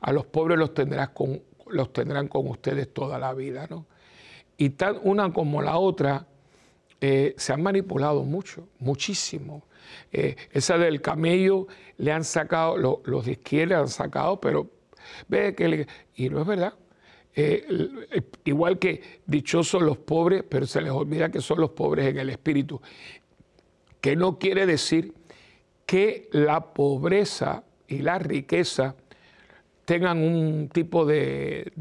[0.00, 3.66] a los pobres los, tendrás con, los tendrán con ustedes toda la vida.
[3.68, 3.86] ¿no?
[4.60, 6.26] Y tan una como la otra
[7.00, 9.64] eh, se han manipulado mucho, muchísimo.
[10.12, 14.70] esa del camello le han sacado, los de izquierda han sacado, pero
[15.28, 16.74] ve que y no es verdad.
[17.34, 17.90] Eh,
[18.44, 22.28] igual que dichosos los pobres, pero se les olvida que son los pobres en el
[22.28, 22.82] espíritu.
[24.02, 25.14] Que no quiere decir
[25.86, 28.94] que la pobreza y la riqueza
[29.86, 31.72] tengan un tipo de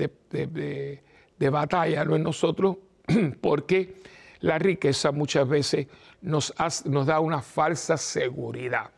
[1.47, 2.15] batalla ¿no?
[2.17, 2.77] en nosotros,
[3.41, 3.95] porque
[4.41, 5.87] la riqueza muchas veces
[6.21, 6.53] nos,
[6.85, 8.89] nos da una falsa seguridad.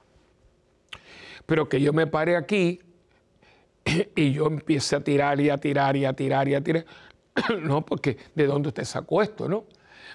[1.46, 2.80] Pero que yo me pare aquí
[4.16, 6.86] y yo empiece a tirar y a tirar y a tirar y a tirar.
[7.62, 9.66] no, porque ¿de dónde usted sacó esto, no?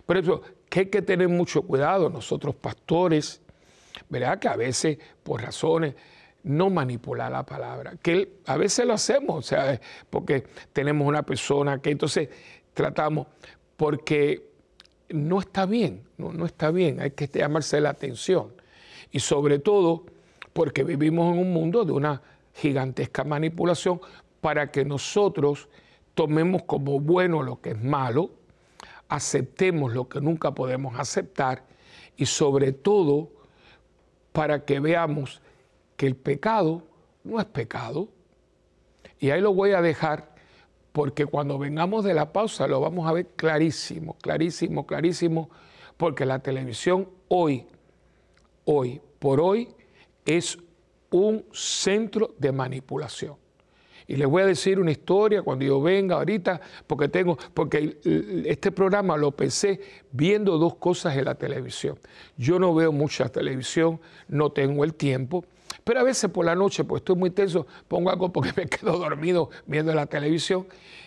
[0.05, 3.41] Por eso que hay que tener mucho cuidado nosotros pastores,
[4.09, 4.39] ¿verdad?
[4.39, 5.95] Que a veces por razones
[6.47, 11.83] no manipular la palabra, que a veces lo hacemos, o sea, porque tenemos una persona
[11.83, 12.29] que entonces
[12.73, 13.27] tratamos,
[13.77, 14.49] porque
[15.09, 18.53] no está bien, no, no está bien, hay que llamarse la atención.
[19.11, 20.05] Y sobre todo
[20.53, 22.23] porque vivimos en un mundo de una
[22.55, 24.01] gigantesca manipulación
[24.41, 25.69] para que nosotros
[26.15, 28.31] tomemos como bueno lo que es malo,
[29.09, 31.65] aceptemos lo que nunca podemos aceptar
[32.17, 33.31] y sobre todo
[34.33, 35.43] para que veamos
[35.97, 36.83] que el pecado
[37.25, 38.09] no es pecado.
[39.19, 40.35] Y ahí lo voy a dejar
[40.93, 45.51] porque cuando vengamos de la pausa lo vamos a ver clarísimo, clarísimo, clarísimo,
[45.97, 47.67] porque la televisión hoy,
[48.65, 49.69] hoy, por hoy,
[50.25, 50.59] es
[51.11, 53.37] un centro de manipulación.
[54.09, 57.99] Y les voy a decir una historia cuando yo venga ahorita, porque tengo, porque
[58.47, 59.81] este programa lo pensé
[60.13, 61.99] viendo dos cosas en la televisión.
[62.37, 65.45] Yo no veo mucha televisión, no tengo el tiempo,
[65.87, 68.99] pero a veces por la noche, pues estoy muy tenso, pongo algo porque me quedo
[68.99, 70.67] dormido viendo la televisión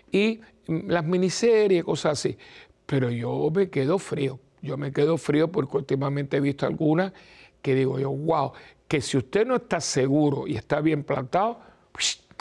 [0.10, 2.38] y las miniseries, cosas así.
[2.86, 7.12] Pero yo me quedo frío, yo me quedo frío porque últimamente he visto algunas
[7.62, 8.54] que digo yo, wow,
[8.88, 11.60] que si usted no está seguro y está bien plantado,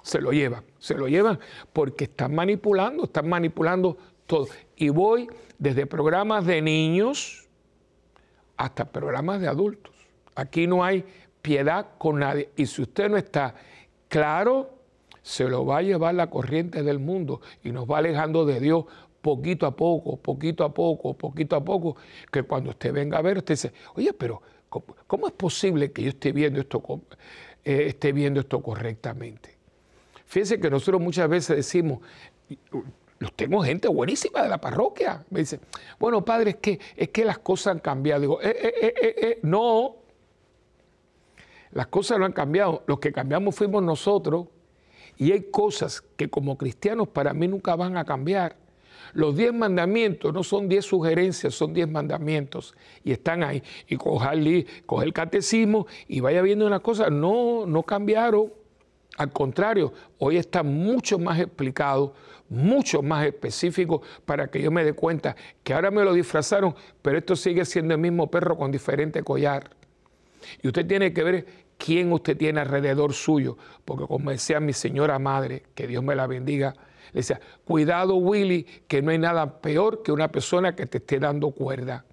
[0.05, 1.41] se lo llevan, se lo llevan
[1.73, 3.99] porque están manipulando, están manipulando
[4.29, 4.47] todo.
[4.77, 7.49] Y voy desde programas de niños
[8.57, 9.93] hasta programas de adultos.
[10.37, 11.05] Aquí no hay
[11.43, 12.51] piedad con nadie.
[12.57, 13.55] Y si usted no está
[14.09, 14.71] claro,
[15.23, 18.85] se lo va a llevar la corriente del mundo y nos va alejando de Dios
[19.21, 21.97] poquito a poco, poquito a poco, poquito a poco,
[22.31, 26.09] que cuando usted venga a ver, usted dice, oye, pero ¿Cómo, es posible que yo
[26.11, 26.83] esté viendo esto,
[27.65, 29.57] eh, esté viendo esto correctamente?
[30.27, 32.01] Fíjense que nosotros muchas veces decimos,
[33.35, 35.25] tengo gente buenísima de la parroquia.
[35.31, 35.61] Me dice,
[35.99, 38.21] bueno, padre, es que, es que las cosas han cambiado.
[38.21, 39.97] Digo, eh, eh, no,
[41.79, 42.83] las cosas no han cambiado.
[42.89, 44.49] Los que cambiamos fuimos nosotros.
[45.17, 48.57] Y hay cosas que como cristianos para mí nunca van a cambiar.
[49.13, 53.63] Los diez mandamientos no son diez sugerencias, son diez mandamientos y están ahí.
[53.87, 58.53] Y coja el, el catecismo y vaya viendo una cosa, no, no cambiaron.
[59.17, 62.13] Al contrario, hoy está mucho más explicado,
[62.49, 67.19] mucho más específico para que yo me dé cuenta que ahora me lo disfrazaron, pero
[67.19, 69.79] esto sigue siendo el mismo perro con diferente collar.
[70.63, 75.19] Y usted tiene que ver quién usted tiene alrededor suyo, porque como decía mi señora
[75.19, 76.75] madre, que Dios me la bendiga,
[77.13, 81.19] le decía, cuidado Willy, que no hay nada peor que una persona que te esté
[81.19, 82.05] dando cuerda.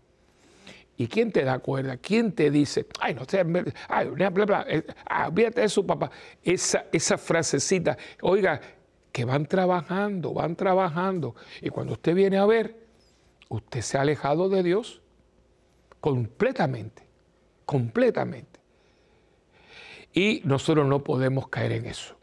[0.97, 1.97] ¿Y quién te da cuerda?
[1.97, 3.43] ¿Quién te dice, ay, no sé,
[3.89, 4.85] ay, bla, bla, bla, eh,
[5.27, 6.09] olvídate de su papá?
[6.41, 8.61] Esa, esa frasecita, oiga,
[9.11, 11.35] que van trabajando, van trabajando.
[11.61, 12.77] Y cuando usted viene a ver,
[13.49, 15.01] usted se ha alejado de Dios
[15.99, 17.03] completamente,
[17.65, 18.54] completamente.
[20.15, 22.15] Y nosotros no podemos caer en eso.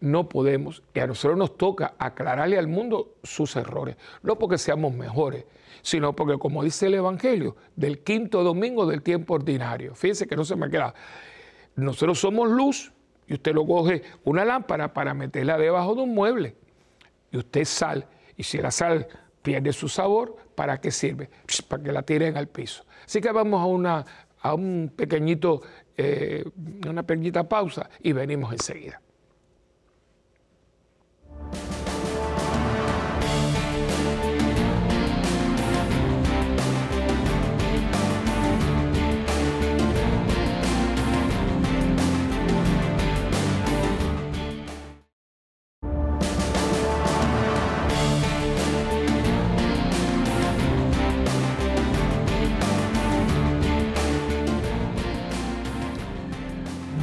[0.00, 4.92] no podemos, y a nosotros nos toca aclararle al mundo sus errores, no porque seamos
[4.92, 5.44] mejores,
[5.80, 10.44] sino porque, como dice el Evangelio, del quinto domingo del tiempo ordinario, fíjense que no
[10.44, 10.94] se me queda,
[11.76, 12.92] nosotros somos luz
[13.26, 16.54] y usted lo coge una lámpara para meterla debajo de un mueble
[17.32, 19.06] y usted sal, y si la sal
[19.42, 21.30] pierde su sabor, ¿para qué sirve?
[21.66, 22.84] Para que la tiren al piso.
[23.06, 24.04] Así que vamos a, una,
[24.40, 25.62] a un pequeñito,
[25.96, 26.44] eh,
[26.88, 29.00] una pequeñita pausa y venimos enseguida.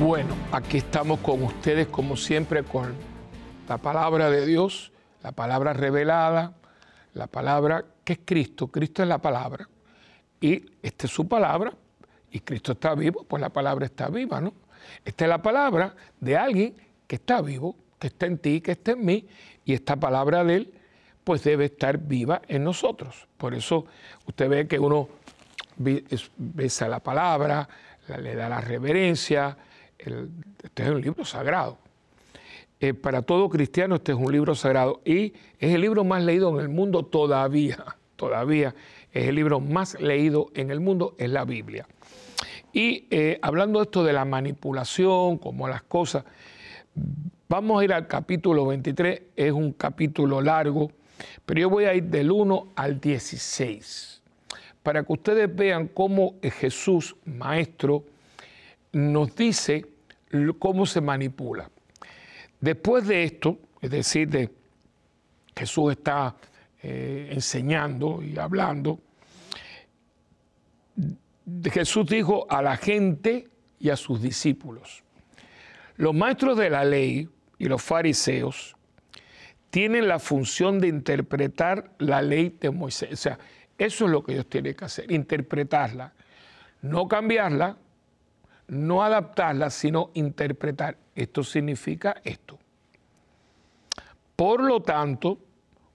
[0.02, 2.92] Bueno, aquí estamos con ustedes como siempre con
[3.70, 6.56] la palabra de Dios, la palabra revelada,
[7.14, 8.66] la palabra que es Cristo.
[8.70, 9.70] Cristo es la palabra.
[10.40, 11.72] Y esta es su palabra.
[12.32, 14.56] Y Cristo está vivo, pues la palabra está viva, ¿no?
[15.06, 18.94] Esta es la palabra de alguien que está vivo, que está en ti, que está
[18.94, 19.28] en mí.
[19.66, 20.74] Y esta palabra de Él,
[21.24, 23.28] pues debe estar viva en nosotros.
[23.38, 23.86] Por eso
[24.26, 25.10] usted ve que uno
[25.78, 27.70] besa la palabra,
[28.20, 29.56] le da la reverencia,
[30.02, 31.78] este es un libro sagrado.
[32.80, 36.50] Eh, para todo cristiano este es un libro sagrado y es el libro más leído
[36.50, 37.86] en el mundo todavía,
[38.16, 38.74] todavía
[39.12, 41.88] es el libro más leído en el mundo, es la Biblia.
[42.74, 46.24] Y eh, hablando de esto de la manipulación, como las cosas,
[47.48, 50.92] vamos a ir al capítulo 23, es un capítulo largo,
[51.46, 54.22] pero yo voy a ir del 1 al 16,
[54.82, 58.06] para que ustedes vean cómo Jesús, maestro,
[58.92, 59.86] nos dice
[60.60, 61.70] cómo se manipula.
[62.60, 64.50] Después de esto, es decir, de
[65.56, 66.36] Jesús está
[66.82, 69.00] eh, enseñando y hablando,
[71.72, 73.48] Jesús dijo a la gente
[73.80, 75.04] y a sus discípulos,
[75.98, 78.76] los maestros de la ley y los fariseos
[79.70, 83.14] tienen la función de interpretar la ley de Moisés.
[83.14, 83.40] O sea,
[83.78, 86.14] eso es lo que ellos tienen que hacer, interpretarla,
[86.82, 87.78] no cambiarla,
[88.72, 90.98] no adaptarla, sino interpretar.
[91.14, 92.58] Esto significa esto.
[94.38, 95.40] Por lo tanto,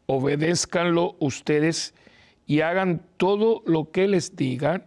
[0.04, 1.94] obedézcanlo ustedes
[2.46, 4.84] y hagan todo lo que les digan,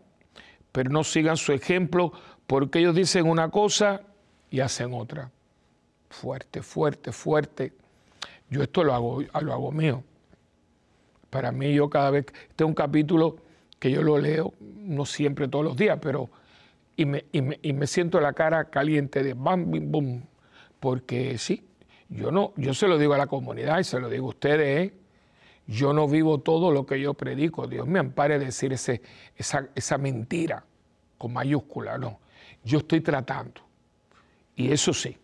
[0.71, 2.13] pero no sigan su ejemplo
[2.45, 4.03] porque ellos dicen una cosa
[4.51, 5.31] y hacen otra.
[6.11, 7.73] Fuerte, fuerte, fuerte.
[8.51, 10.03] Yo esto lo hago, lo hago mío.
[11.31, 13.37] Para mí yo cada vez, este es un capítulo
[13.79, 16.29] que yo lo leo, no siempre todos los días, pero
[16.99, 20.21] y me, y me, siento la cara caliente de bam, bim, bum,
[20.81, 21.65] porque sí,
[22.09, 24.87] yo no, yo se lo digo a la comunidad y se lo digo a ustedes,
[24.87, 24.93] ¿eh?
[25.65, 29.01] yo no vivo todo lo que yo predico, Dios me ampare decir ese,
[29.37, 30.65] esa, esa mentira
[31.17, 32.19] con mayúscula, no,
[32.65, 33.61] yo estoy tratando,
[34.57, 35.17] y eso sí,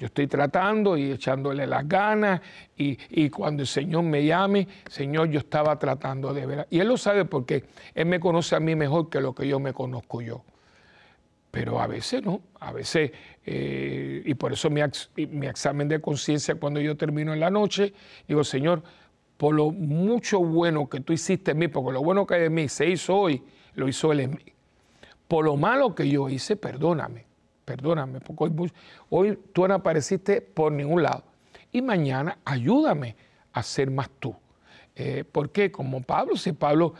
[0.00, 2.40] yo estoy tratando y echándole las ganas
[2.76, 6.66] y, y, cuando el Señor me llame, Señor, yo estaba tratando de ver.
[6.70, 9.60] Y Él lo sabe porque Él me conoce a mí mejor que lo que yo
[9.60, 10.42] me conozco yo
[11.52, 13.12] pero a veces no, a veces,
[13.44, 14.80] eh, y por eso mi,
[15.26, 17.92] mi examen de conciencia cuando yo termino en la noche,
[18.26, 18.82] digo, Señor,
[19.36, 22.54] por lo mucho bueno que tú hiciste en mí, porque lo bueno que hay en
[22.54, 23.42] mí se hizo hoy,
[23.74, 24.54] lo hizo Él en mí.
[25.28, 27.26] Por lo malo que yo hice, perdóname,
[27.66, 28.72] perdóname, porque hoy,
[29.10, 31.22] hoy tú no apareciste por ningún lado.
[31.70, 33.14] Y mañana ayúdame
[33.52, 34.34] a ser más tú.
[34.96, 36.94] Eh, porque como Pablo, si Pablo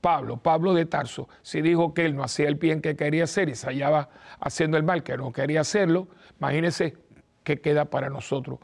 [0.00, 3.48] Pablo, Pablo de Tarso, si dijo que él no hacía el bien que quería hacer
[3.48, 6.96] y se hallaba haciendo el mal que no quería hacerlo, imagínense
[7.42, 8.58] qué queda para nosotros.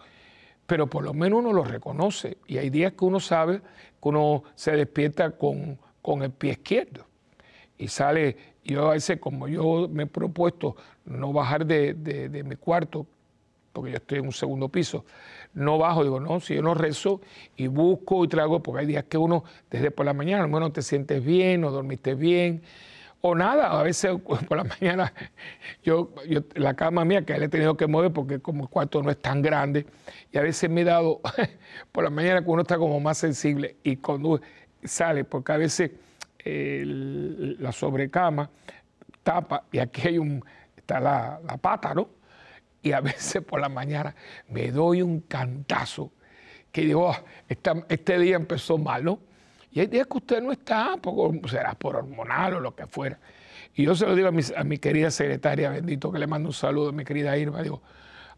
[0.66, 4.44] Pero por lo menos uno lo reconoce y hay días que uno sabe que uno
[4.54, 7.06] se despierta con, con el pie izquierdo
[7.76, 12.56] y sale, yo a veces como yo me he propuesto no bajar de, de mi
[12.56, 13.06] cuarto,
[13.74, 15.04] porque yo estoy en un segundo piso,
[15.52, 17.20] no bajo, digo, no, si yo no rezo
[17.56, 20.80] y busco y trago, porque hay días que uno desde por la mañana, bueno, te
[20.80, 22.62] sientes bien, no dormiste bien,
[23.20, 24.12] o nada, a veces
[24.48, 25.12] por la mañana
[25.82, 29.02] yo, yo la cama mía que le he tenido que mover porque como el cuarto
[29.02, 29.86] no es tan grande,
[30.32, 31.20] y a veces me he dado
[31.92, 34.40] por la mañana que uno está como más sensible y cuando
[34.84, 35.90] sale, porque a veces
[36.46, 38.50] la sobrecama
[39.24, 40.44] tapa y aquí hay un,
[40.76, 42.23] está la, la pata, ¿no?
[42.84, 44.14] Y a veces por la mañana
[44.48, 46.12] me doy un cantazo
[46.70, 47.16] que digo, oh,
[47.48, 49.20] este día empezó malo.
[49.70, 53.18] Y hay días que usted no está, porque será por hormonal o lo que fuera.
[53.74, 56.48] Y yo se lo digo a mi, a mi querida secretaria, bendito, que le mando
[56.48, 57.80] un saludo, a mi querida Irma, digo,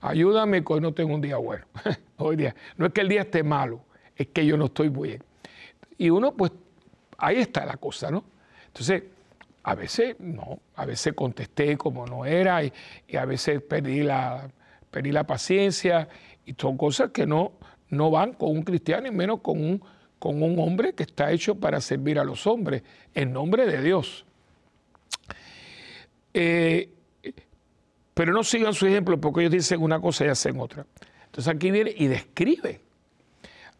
[0.00, 1.66] ayúdame que hoy no tengo un día bueno.
[2.18, 3.84] hoy día, no es que el día esté malo,
[4.14, 5.22] es que yo no estoy bien.
[5.98, 6.52] Y uno, pues,
[7.16, 8.24] ahí está la cosa, ¿no?
[8.66, 9.02] Entonces,
[9.66, 12.72] a veces no, a veces contesté como no era y,
[13.16, 14.48] a veces perdí la,
[14.92, 16.08] perdí la paciencia
[16.44, 17.50] y son cosas que no,
[17.88, 19.82] no van con un cristiano y menos con un,
[20.20, 24.24] con un hombre que está hecho para servir a los hombres en nombre de Dios.
[26.32, 26.88] Eh,
[28.14, 30.86] pero no sigan su ejemplo porque ellos dicen una cosa y hacen otra.
[31.24, 32.82] Entonces aquí viene y describe.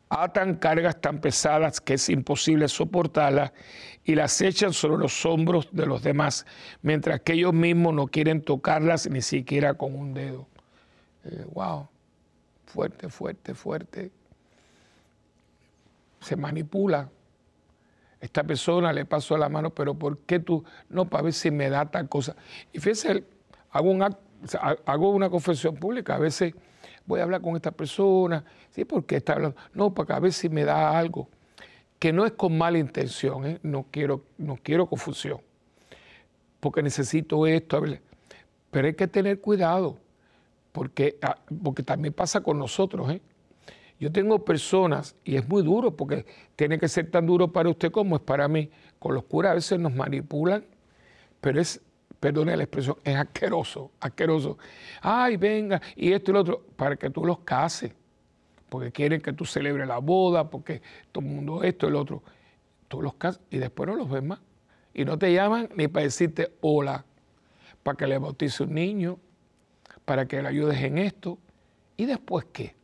[0.09, 3.53] Atan cargas tan pesadas que es imposible soportarlas
[4.05, 6.47] y las echan sobre los hombros de los demás,
[6.83, 10.47] mientras que ellos mismos no quieren tocarlas ni siquiera con un dedo.
[11.25, 11.89] Eh, wow,
[12.67, 14.13] fuerte, fuerte, fuerte
[16.27, 17.09] se manipula.
[18.21, 20.65] Esta persona le pasó la mano, pero ¿por qué tú?
[20.89, 22.35] No, para ver si me da tal cosa.
[22.73, 23.25] Y fíjese,
[23.71, 24.11] hago una,
[24.87, 26.55] hago una confesión pública, a veces
[27.07, 28.85] voy a hablar con esta persona, ¿sí?
[28.85, 29.57] porque está hablando?
[29.75, 31.29] No, para ver si me da algo,
[31.99, 33.59] que no es con mala intención, ¿eh?
[33.63, 35.41] no, quiero, no quiero confusión,
[36.61, 37.83] porque necesito esto,
[38.71, 39.99] pero hay que tener cuidado,
[40.73, 43.23] porque, ah, porque también pasa con nosotros, ¿eh?
[43.99, 47.91] Yo tengo personas, y es muy duro porque tiene que ser tan duro para usted
[47.91, 48.71] como es para mí.
[48.99, 50.65] Con los curas a veces nos manipulan,
[51.41, 51.81] pero es,
[52.27, 54.59] perdone la expresión, es asqueroso, asqueroso.
[55.01, 57.93] Ay, venga, y esto y lo otro, para que tú los cases,
[58.69, 62.25] porque quieren que tú celebres la boda, porque todo el mundo esto lo otro.
[62.89, 64.41] Tú los casas y después no los ves más.
[64.93, 67.05] Y no te llaman ni para decirte hola,
[67.85, 69.21] para que le bautice un niño,
[70.05, 71.39] para que le ayudes en esto.
[71.97, 72.75] ¿Y después qué?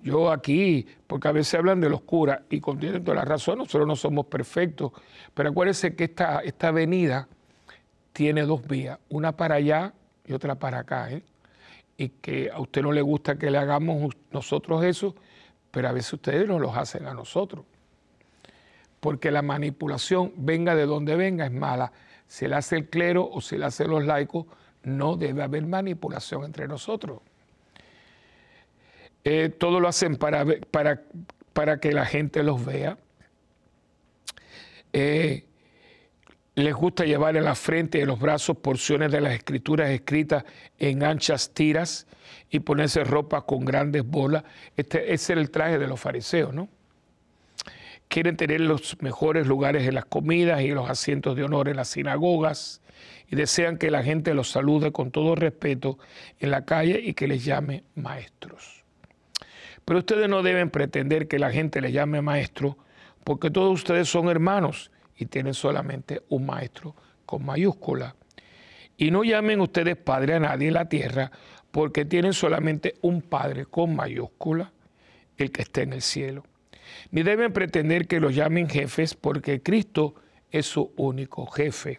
[0.00, 3.88] Yo aquí, porque a veces hablan de los curas y contienen toda la razón, nosotros
[3.88, 4.92] no somos perfectos,
[5.32, 7.26] pero acuérdense que esta, esta avenida
[8.16, 9.92] tiene dos vías, una para allá
[10.24, 11.22] y otra para acá, ¿eh?
[11.98, 15.14] y que a usted no le gusta que le hagamos nosotros eso,
[15.70, 17.66] pero a veces ustedes nos los hacen a nosotros.
[19.00, 21.92] Porque la manipulación, venga de donde venga, es mala.
[22.26, 24.46] Si la hace el clero o si la hace los laicos,
[24.82, 27.20] no debe haber manipulación entre nosotros.
[29.24, 31.02] Eh, todo lo hacen para, para,
[31.52, 32.96] para, que la gente los vea.
[34.94, 35.45] Eh,
[36.56, 40.44] les gusta llevar en la frente y en los brazos porciones de las escrituras escritas
[40.78, 42.06] en anchas tiras
[42.50, 44.42] y ponerse ropa con grandes bolas.
[44.74, 46.68] Este, ese era el traje de los fariseos, ¿no?
[48.08, 51.88] Quieren tener los mejores lugares en las comidas y los asientos de honor en las
[51.88, 52.80] sinagogas
[53.28, 55.98] y desean que la gente los salude con todo respeto
[56.40, 58.82] en la calle y que les llame maestros.
[59.84, 62.78] Pero ustedes no deben pretender que la gente les llame maestro,
[63.24, 66.94] porque todos ustedes son hermanos y tienen solamente un maestro
[67.24, 68.14] con mayúscula.
[68.96, 71.30] Y no llamen ustedes padre a nadie en la tierra,
[71.70, 74.72] porque tienen solamente un padre con mayúscula,
[75.36, 76.44] el que está en el cielo.
[77.10, 80.14] Ni deben pretender que los llamen jefes, porque Cristo
[80.50, 81.98] es su único jefe.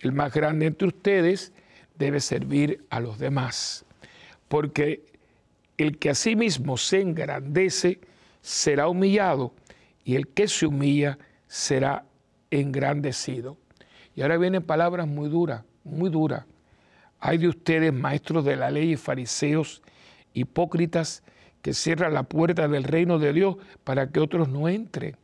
[0.00, 1.52] El más grande entre ustedes
[1.96, 3.84] debe servir a los demás,
[4.48, 5.04] porque
[5.76, 8.00] el que a sí mismo se engrandece
[8.40, 9.54] será humillado
[10.04, 12.04] y el que se humilla será
[12.60, 13.56] engrandecido.
[14.14, 16.44] Y ahora vienen palabras muy duras, muy duras.
[17.20, 19.82] Hay de ustedes, maestros de la ley y fariseos,
[20.34, 21.22] hipócritas,
[21.62, 25.16] que cierran la puerta del reino de Dios para que otros no entren.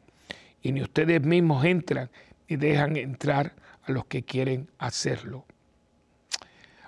[0.62, 2.10] Y ni ustedes mismos entran
[2.48, 5.44] y dejan entrar a los que quieren hacerlo.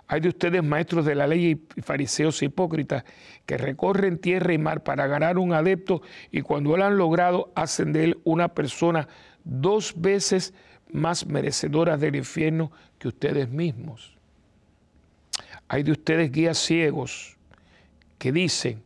[0.08, 3.04] Hay de ustedes, maestros de la ley y fariseos hipócritas,
[3.46, 7.92] que recorren tierra y mar para ganar un adepto y cuando lo han logrado hacen
[7.92, 9.08] de él una persona
[9.44, 10.54] dos veces
[10.90, 14.16] más merecedora del infierno que ustedes mismos.
[15.68, 17.36] Hay de ustedes guías ciegos
[18.18, 18.82] que dicen,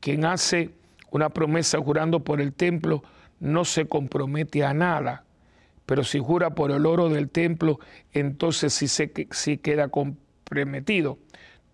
[0.00, 0.70] quien hace
[1.10, 3.02] una promesa jurando por el templo
[3.40, 5.24] no se compromete a nada,
[5.86, 7.80] pero si jura por el oro del templo,
[8.12, 11.18] entonces sí, se, sí queda comprometido prometido,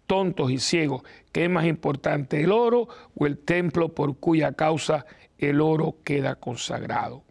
[0.06, 1.02] tontos y ciegos,
[1.32, 5.06] ¿qué es más importante, el oro o el templo por cuya causa
[5.38, 7.23] el oro queda consagrado?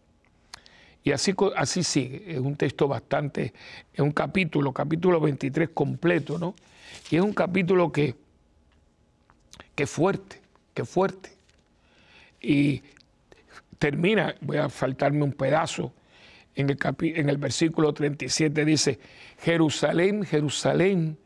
[1.04, 3.54] Y así, así sigue, es un texto bastante,
[3.94, 6.56] es un capítulo, capítulo 23 completo, ¿no?
[7.12, 8.16] Y es un capítulo que,
[9.76, 10.42] que fuerte,
[10.74, 11.32] que fuerte.
[12.42, 12.82] Y
[13.78, 15.94] termina, voy a faltarme un pedazo,
[16.56, 19.00] en el, en el versículo 37 dice,
[19.40, 21.18] Jerusalén, Jerusalén,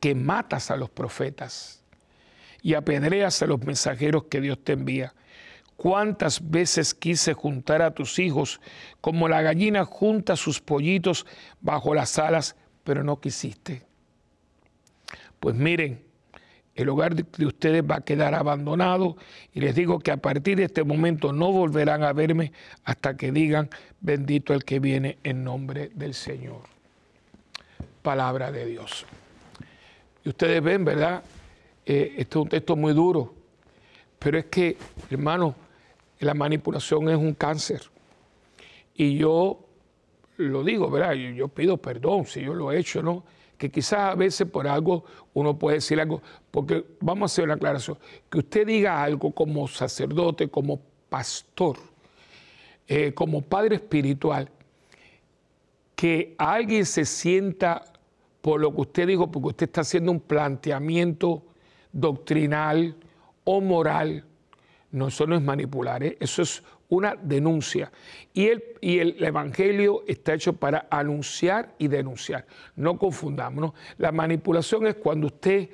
[0.00, 1.82] que matas a los profetas
[2.62, 5.14] y apedreas a los mensajeros que Dios te envía.
[5.82, 8.60] ¿Cuántas veces quise juntar a tus hijos
[9.00, 11.26] como la gallina junta sus pollitos
[11.60, 12.54] bajo las alas,
[12.84, 13.82] pero no quisiste?
[15.40, 16.00] Pues miren,
[16.76, 19.16] el hogar de ustedes va a quedar abandonado
[19.52, 22.52] y les digo que a partir de este momento no volverán a verme
[22.84, 23.68] hasta que digan,
[24.00, 26.60] bendito el que viene en nombre del Señor.
[28.02, 29.04] Palabra de Dios.
[30.24, 31.24] Y ustedes ven, ¿verdad?
[31.84, 33.34] Este es un texto muy duro,
[34.20, 34.76] pero es que,
[35.10, 35.56] hermano,
[36.24, 37.82] la manipulación es un cáncer.
[38.94, 39.60] Y yo
[40.36, 41.12] lo digo, ¿verdad?
[41.14, 43.24] Yo, yo pido perdón si yo lo he hecho, ¿no?
[43.62, 45.04] que quizás a veces por algo
[45.34, 46.20] uno puede decir algo,
[46.50, 47.96] porque vamos a hacer una aclaración,
[48.28, 51.76] que usted diga algo como sacerdote, como pastor,
[52.88, 54.50] eh, como padre espiritual,
[55.94, 57.84] que alguien se sienta
[58.40, 61.44] por lo que usted dijo, porque usted está haciendo un planteamiento
[61.92, 62.96] doctrinal
[63.44, 64.24] o moral,
[64.92, 66.16] no, eso no es manipular, ¿eh?
[66.20, 67.90] eso es una denuncia.
[68.34, 72.46] Y el, y el Evangelio está hecho para anunciar y denunciar.
[72.76, 73.72] No confundamos.
[73.96, 75.70] La manipulación es cuando usted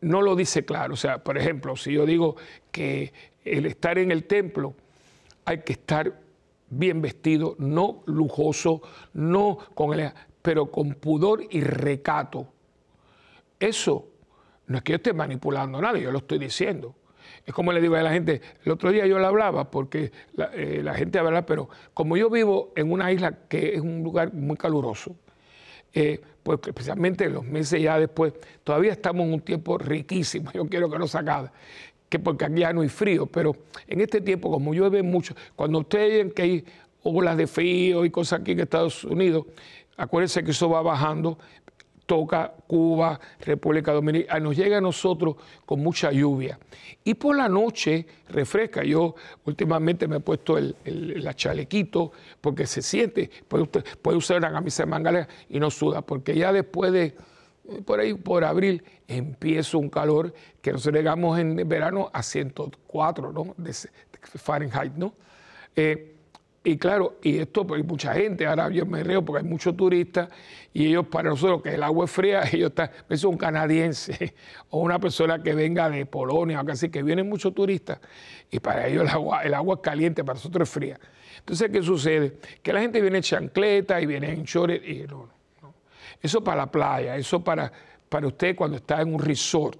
[0.00, 0.94] no lo dice claro.
[0.94, 2.36] O sea, por ejemplo, si yo digo
[2.70, 3.12] que
[3.44, 4.74] el estar en el templo
[5.44, 6.18] hay que estar
[6.70, 8.80] bien vestido, no lujoso,
[9.12, 12.48] no con el, pero con pudor y recato.
[13.60, 14.08] Eso
[14.66, 16.94] no es que yo esté manipulando a nadie, yo lo estoy diciendo.
[17.46, 20.50] Es como le digo a la gente, el otro día yo le hablaba porque la,
[20.52, 24.56] eh, gente habla, pero como yo vivo en una isla que es un lugar muy
[24.56, 25.14] caluroso,
[25.94, 28.32] eh, pues especialmente en los meses ya después,
[28.64, 31.50] todavía estamos en un tiempo riquísimo, yo quiero que no se acabe,
[32.08, 33.54] que porque aquí ya no hay frío, pero
[33.86, 36.64] en este tiempo como llueve mucho, cuando ustedes ven que hay
[37.04, 39.46] olas de frío y cosas aquí en Estados Unidos,
[39.96, 41.38] acuérdense que eso va bajando,
[42.06, 46.58] toca Cuba, República Dominicana, nos llega a nosotros con mucha lluvia.
[47.04, 48.82] Y por la noche refresca.
[48.82, 50.74] Yo últimamente me he puesto el,
[51.34, 56.34] chalequito porque se siente, puede, puede usar una camisa de mangala y no suda, porque
[56.34, 57.04] ya después de,
[57.68, 63.32] eh, por ahí, por abril, empieza un calor que nos llegamos en verano a 104
[63.32, 63.54] ¿no?
[63.56, 63.72] de
[64.22, 65.14] Fahrenheit, ¿no?
[65.74, 66.15] Eh,
[66.66, 69.76] y claro, y esto, pues hay mucha gente, ahora yo me río porque hay muchos
[69.76, 70.28] turistas
[70.74, 74.34] y ellos para nosotros que el agua es fría, ellos están, es un canadiense
[74.70, 78.00] o una persona que venga de Polonia o algo así, que vienen muchos turistas
[78.50, 80.98] y para ellos el agua, el agua es caliente, para nosotros es fría.
[81.38, 82.38] Entonces, ¿qué sucede?
[82.60, 85.28] Que la gente viene en chancleta y viene en chores y no,
[85.62, 85.72] no.
[86.20, 87.70] Eso para la playa, eso para,
[88.08, 89.78] para usted cuando está en un resort,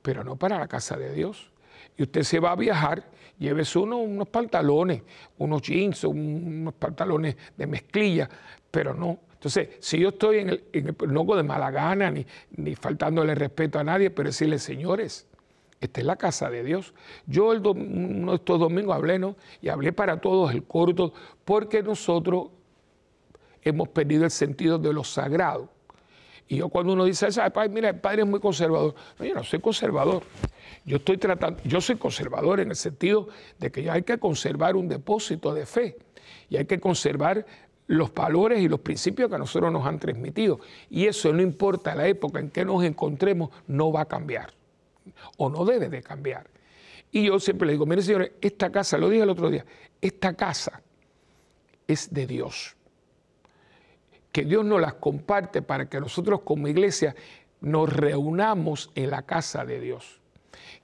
[0.00, 1.50] pero no para la casa de Dios.
[1.96, 3.04] Y usted se va a viajar
[3.38, 5.02] llévese uno, unos pantalones,
[5.38, 8.28] unos jeans, unos pantalones de mezclilla,
[8.70, 9.18] pero no.
[9.32, 12.24] Entonces, si yo estoy en el, en no de mala gana, ni,
[12.56, 15.26] ni faltándole respeto a nadie, pero decirle, señores,
[15.80, 16.94] esta es la casa de Dios.
[17.26, 19.36] Yo el uno de estos domingos hablé, ¿no?
[19.60, 21.12] Y hablé para todos el corto,
[21.44, 22.48] porque nosotros
[23.62, 25.68] hemos perdido el sentido de lo sagrado.
[26.48, 27.28] Y yo cuando uno dice,
[27.70, 28.94] mira, el padre es muy conservador.
[29.18, 30.22] No, yo no soy conservador.
[30.84, 33.28] Yo estoy tratando, yo soy conservador en el sentido
[33.58, 35.96] de que hay que conservar un depósito de fe
[36.50, 37.46] y hay que conservar
[37.86, 40.60] los valores y los principios que a nosotros nos han transmitido.
[40.90, 44.52] Y eso no importa la época en que nos encontremos, no va a cambiar
[45.36, 46.46] o no debe de cambiar.
[47.10, 49.64] Y yo siempre le digo, mire señores, esta casa, lo dije el otro día,
[50.00, 50.82] esta casa
[51.86, 52.76] es de Dios.
[54.32, 57.14] Que Dios nos las comparte para que nosotros como iglesia
[57.60, 60.20] nos reunamos en la casa de Dios.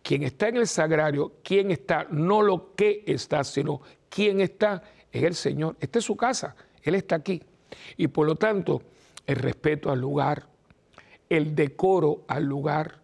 [0.03, 4.83] Quien está en el sagrario, quien está, no lo que está, sino quién está,
[5.13, 5.77] es el Señor.
[5.81, 7.43] Esta es su casa, Él está aquí.
[7.97, 8.83] Y por lo tanto,
[9.27, 10.47] el respeto al lugar,
[11.29, 13.01] el decoro al lugar,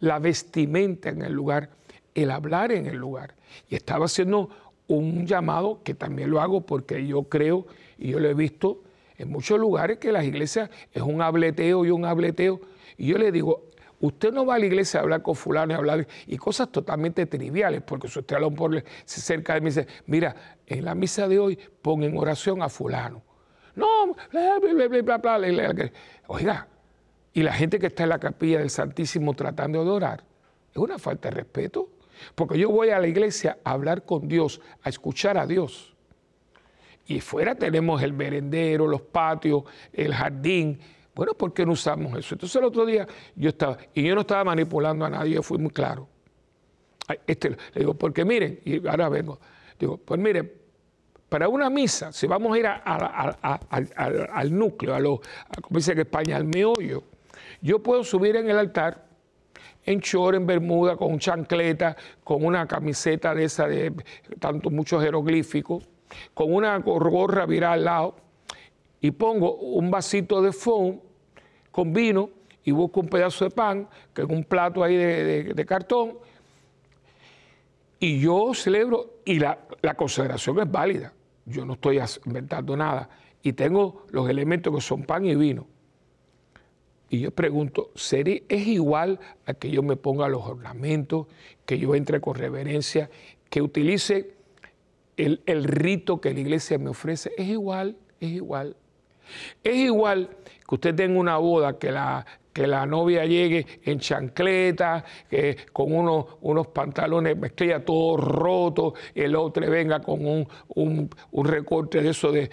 [0.00, 1.70] la vestimenta en el lugar,
[2.14, 3.34] el hablar en el lugar.
[3.68, 4.50] Y estaba haciendo
[4.88, 7.66] un llamado que también lo hago porque yo creo
[7.98, 8.82] y yo lo he visto
[9.18, 12.60] en muchos lugares que las iglesias es un hableteo y un hableteo.
[12.96, 13.66] Y yo le digo,
[14.00, 17.26] Usted no va a la iglesia a hablar con fulano y hablar y cosas totalmente
[17.26, 20.34] triviales, porque si usted habla por cerca de mí dice, mira,
[20.66, 23.22] en la misa de hoy pon en oración a fulano.
[23.76, 25.90] No, bla, bla, bla,
[26.28, 26.66] oiga,
[27.32, 30.24] y la gente que está en la capilla del Santísimo tratando de orar,
[30.72, 31.90] es una falta de respeto,
[32.34, 35.94] porque yo voy a la iglesia a hablar con Dios, a escuchar a Dios.
[37.06, 40.78] Y fuera tenemos el merendero, los patios, el jardín,
[41.20, 42.34] bueno, ¿por qué no usamos eso?
[42.34, 43.06] Entonces el otro día
[43.36, 46.08] yo estaba, y yo no estaba manipulando a nadie, yo fui muy claro.
[47.26, 49.38] Este, le digo, porque miren, y ahora vengo,
[49.78, 50.50] digo, pues miren,
[51.28, 55.20] para una misa, si vamos a ir al núcleo, a lo,
[55.60, 57.02] como dice que España, al meollo,
[57.60, 59.06] yo puedo subir en el altar
[59.84, 63.92] en short, en bermuda, con chancleta, con una camiseta de esa de
[64.38, 65.86] tanto muchos jeroglíficos,
[66.32, 68.16] con una gorra virada al lado,
[69.02, 70.98] y pongo un vasito de foam
[71.70, 72.30] con vino
[72.64, 76.18] y busco un pedazo de pan, que es un plato ahí de, cartón,
[77.98, 81.12] y yo celebro, y la, la consagración es válida.
[81.44, 83.08] Yo no estoy inventando nada.
[83.42, 85.66] Y tengo los elementos que son pan y vino.
[87.10, 91.26] Y yo pregunto, ¿es igual a que yo me ponga los ornamentos,
[91.66, 93.10] que yo entre con reverencia,
[93.50, 94.34] que utilice
[95.16, 97.32] el, el rito que la iglesia me ofrece?
[97.36, 98.76] Es igual, es igual.
[99.62, 100.28] Es igual
[100.68, 105.04] que usted tenga una boda que la, que la novia llegue en chancleta,
[105.72, 111.10] con unos, unos pantalones mezclilla todo roto, el otro venga con un,
[111.44, 112.50] recorte de eso de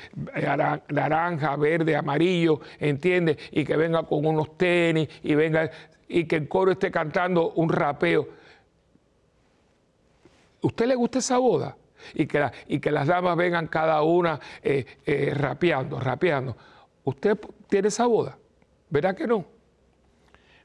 [0.89, 3.37] naranja, verde, amarillo, ¿entiende?
[3.51, 5.69] Y que venga con unos tenis y venga
[6.07, 8.27] y que el coro esté cantando un rapeo.
[10.61, 11.75] ¿Usted le gusta esa boda?
[12.13, 16.55] Y que, y que las damas vengan cada una eh, eh, rapeando, rapeando.
[17.03, 17.37] ¿Usted
[17.67, 18.37] tiene esa boda?
[18.89, 19.45] ¿Verdad que no?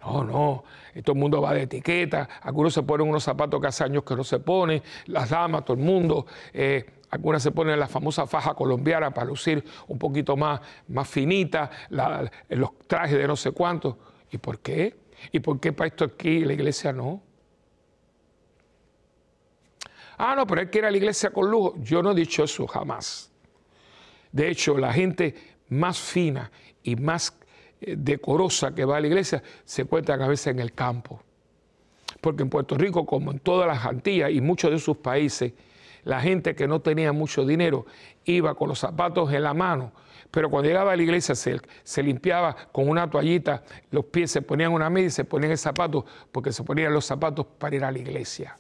[0.01, 0.65] No, no,
[1.05, 4.17] todo el mundo va de etiqueta, algunos se ponen unos zapatos que hace años que
[4.17, 8.55] no se ponen, las damas, todo el mundo, eh, algunas se ponen la famosa faja
[8.55, 13.97] colombiana para lucir un poquito más, más finita, los trajes de no sé cuántos.
[14.31, 14.97] ¿Y por qué?
[15.31, 17.23] ¿Y por qué para esto aquí la iglesia no?
[20.25, 21.75] Ah, no, pero es que ir a la iglesia con lujo.
[21.79, 23.29] Yo no he dicho eso jamás.
[24.31, 25.35] De hecho, la gente
[25.71, 26.49] más fina
[26.85, 27.37] y más
[27.81, 31.21] eh, decorosa que va a la iglesia se encuentra a veces en el campo.
[32.21, 35.55] Porque en Puerto Rico, como en todas las Antillas y muchos de sus países,
[36.05, 37.85] la gente que no tenía mucho dinero
[38.25, 39.91] iba con los zapatos en la mano,
[40.31, 44.41] pero cuando llegaba a la iglesia se, se limpiaba con una toallita, los pies se
[44.41, 47.83] ponían una media y se ponían el zapato, porque se ponían los zapatos para ir
[47.83, 48.57] a la iglesia.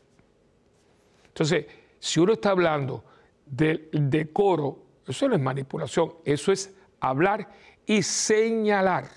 [1.33, 1.67] Entonces,
[1.99, 3.05] si uno está hablando
[3.47, 7.49] del decoro, eso no es manipulación, eso es hablar
[7.87, 9.09] y señalar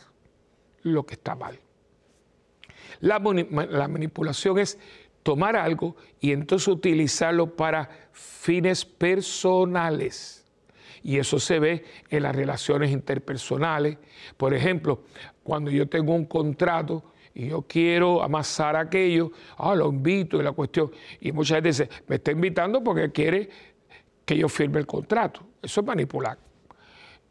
[0.84, 1.60] lo que está mal.
[3.02, 4.80] La, manipulación es
[5.24, 10.46] tomar algo y entonces utilizarlo para fines personales.
[11.04, 13.98] Y eso se ve en las relaciones interpersonales.
[14.38, 15.04] Por ejemplo,
[15.44, 17.04] cuando yo tengo un contrato
[17.36, 20.90] y yo quiero amasar aquello, ah, lo invito y la cuestión.
[21.20, 23.50] Y muchas veces me está invitando porque quiere
[24.26, 25.42] que yo firme el contrato.
[25.62, 26.38] Eso es manipular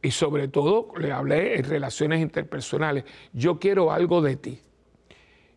[0.05, 3.05] y sobre todo le hablé en relaciones interpersonales.
[3.33, 4.61] Yo quiero algo de ti.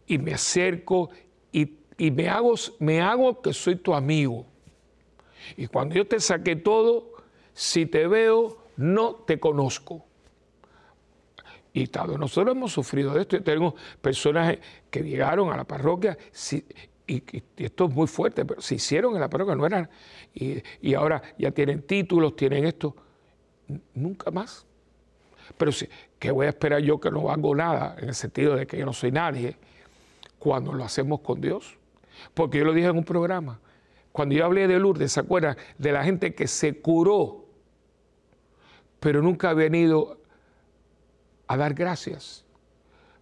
[0.07, 1.09] Y me acerco
[1.51, 4.45] y, me, hago, me hago que soy tu amigo.
[5.57, 7.11] Y cuando yo te saqué todo,
[7.53, 10.06] si te veo, no te conozco.
[11.77, 13.43] Y nosotros hemos sufrido de esto.
[13.43, 14.57] Tenemos personas
[14.89, 16.17] que llegaron a la parroquia
[17.05, 17.23] y,
[17.55, 19.87] esto es muy fuerte, pero se hicieron en la parroquia, no eran.
[20.33, 22.95] Y, ahora ya tienen títulos, tienen esto
[23.93, 24.65] nunca más.
[25.55, 25.71] Pero
[26.17, 28.85] ¿qué voy a esperar yo que no hago nada en el sentido de que yo
[28.85, 29.55] no soy nadie
[30.39, 31.77] cuando lo hacemos con Dios?
[32.33, 33.59] Porque yo lo dije en un programa.
[34.11, 35.55] Cuando yo hablé de Lourdes, ¿se acuerdan?
[35.77, 37.45] De la gente que se curó,
[38.99, 40.16] pero nunca ha venido
[41.47, 42.45] a dar gracias.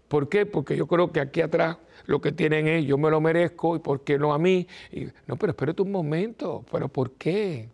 [0.08, 0.46] ¿Por qué?
[0.46, 3.80] Porque yo creo que aquí atrás lo que tienen es yo me lo merezco y
[3.80, 4.68] por qué no a mí.
[5.26, 7.70] no, pero espérate un momento, pero ¿por qué?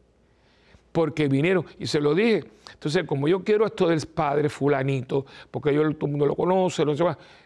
[0.92, 2.44] porque vinieron y se lo dije.
[2.74, 6.86] Entonces, como yo quiero esto del padre fulanito, porque yo todo el mundo lo conoce,
[6.86, 7.04] no sé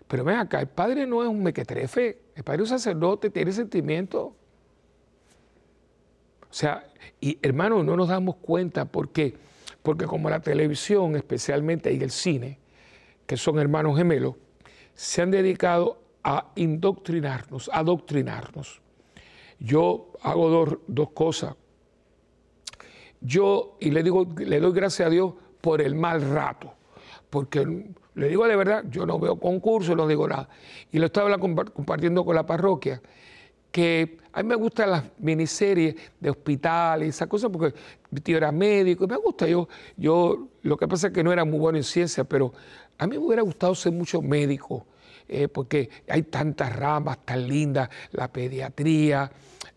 [0.08, 3.52] pero ven acá, el padre no es un mequetrefe, el padre es un sacerdote, tiene
[3.52, 4.36] sentimiento.
[6.42, 6.86] O sea,
[7.20, 9.36] y hermano, no nos damos cuenta, ¿por qué?
[9.82, 12.60] Porque como la televisión, especialmente y el cine,
[13.26, 14.36] que son hermanos gemelos,
[14.94, 18.82] se han dedicado a indoctrinarnos, a adoctrinarnos.
[19.60, 21.56] Yo hago dos, dos cosas
[23.26, 26.74] yo, y le digo, le doy gracias a Dios por el mal rato,
[27.30, 27.66] porque
[28.14, 30.48] le digo de verdad, yo no veo concursos, no digo nada.
[30.92, 33.02] Y lo estaba compartiendo con la parroquia,
[33.76, 37.78] que a mí me gustan las miniseries de hospitales, esas cosas, porque
[38.10, 39.46] mi tío era médico, y me gusta.
[39.50, 39.68] Yo,
[39.98, 42.54] yo, lo que pasa es que no era muy bueno en ciencia, pero
[42.98, 44.86] a mí me hubiera gustado ser mucho médico,
[45.28, 49.30] eh, porque hay tantas ramas tan lindas, la pediatría,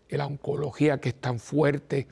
[0.07, 2.07] la oncología que es tan fuerte.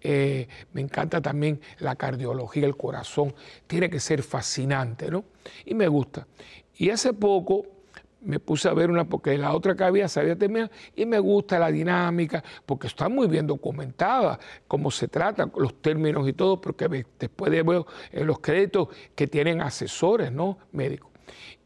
[0.00, 3.32] Eh, me encanta también la cardiología, el corazón,
[3.68, 5.24] tiene que ser fascinante, ¿no?
[5.64, 6.26] Y me gusta.
[6.74, 7.77] Y hace poco
[8.20, 11.18] me puse a ver una, porque la otra que había se había terminado, y me
[11.18, 16.60] gusta la dinámica, porque está muy bien documentada, cómo se trata, los términos y todo,
[16.60, 20.58] porque después de ver en los créditos que tienen asesores, ¿no?
[20.72, 21.10] Médicos.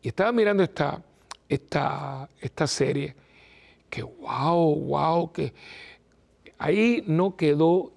[0.02, 1.02] Y estaba mirando esta,
[1.48, 3.14] esta, esta serie,
[3.88, 5.52] que wow, wow, que
[6.58, 7.92] ahí no quedó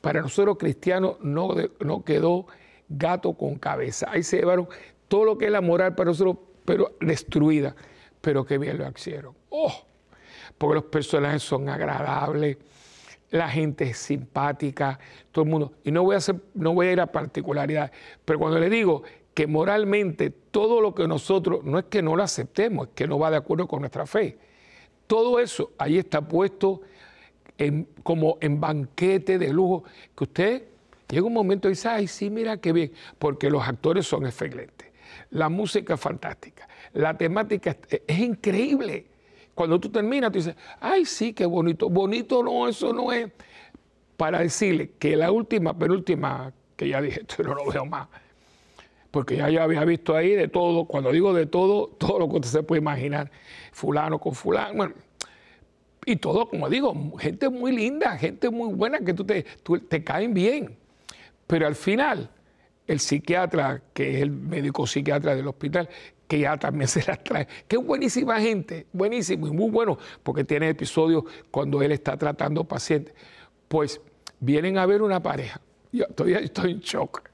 [0.00, 2.46] para nosotros cristianos no, no quedó
[2.88, 4.08] gato con cabeza.
[4.10, 4.68] Ahí se llevaron
[5.08, 6.38] todo lo que es la moral para nosotros
[6.68, 7.74] pero destruida.
[8.20, 9.34] Pero qué bien lo hicieron.
[9.48, 9.72] Oh,
[10.58, 12.58] porque los personajes son agradables,
[13.30, 14.98] la gente es simpática,
[15.32, 15.72] todo el mundo.
[15.82, 17.92] Y no voy a, hacer, no voy a ir a particularidades,
[18.22, 19.02] pero cuando le digo
[19.32, 23.18] que moralmente todo lo que nosotros, no es que no lo aceptemos, es que no
[23.18, 24.36] va de acuerdo con nuestra fe.
[25.06, 26.82] Todo eso ahí está puesto
[28.02, 30.64] como en banquete de lujo, que usted
[31.08, 34.87] llega un momento y dice, ay, sí, mira qué bien, porque los actores son excelentes,
[35.30, 39.06] la música es fantástica, la temática es, increíble.
[39.54, 41.88] Cuando tú terminas, tú dices, ay, sí, qué bonito.
[41.88, 43.28] Bonito no, eso no es.
[44.16, 48.08] Para decirle que la última, penúltima, que ya dije, esto no lo veo más
[49.10, 52.36] porque ya yo había visto ahí de todo, cuando digo de todo, todo lo que
[52.36, 53.30] usted se puede imaginar,
[53.72, 54.94] fulano con fulano, bueno,
[56.04, 59.44] y todo, como digo, gente muy linda, gente muy buena, que tú te,
[59.88, 60.76] te caen bien,
[61.46, 62.30] pero al final,
[62.88, 65.88] el psiquiatra, que es el médico psiquiatra del hospital,
[66.26, 70.42] que ya también se las trae, que es buenísima gente, buenísimo y muy bueno, porque
[70.42, 73.14] tiene episodios cuando él está tratando pacientes,
[73.68, 74.00] pues
[74.40, 75.60] vienen a ver una pareja,
[75.92, 77.27] yo estoy en shock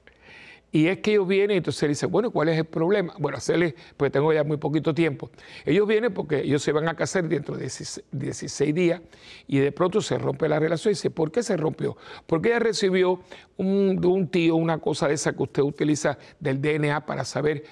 [0.71, 3.13] y es que ellos vienen, y entonces dicen, bueno, ¿cuál es el problema?
[3.17, 5.29] Bueno, hacerle, pues tengo ya muy poquito tiempo.
[5.65, 7.71] Ellos vienen porque ellos se van a casar dentro de
[8.11, 9.01] 16 días
[9.47, 11.95] y de pronto se rompe la relación y dice, ¿por qué se rompió?
[12.25, 13.21] Porque ella recibió
[13.57, 17.63] un, de un tío una cosa de esa que usted utiliza del DNA para saber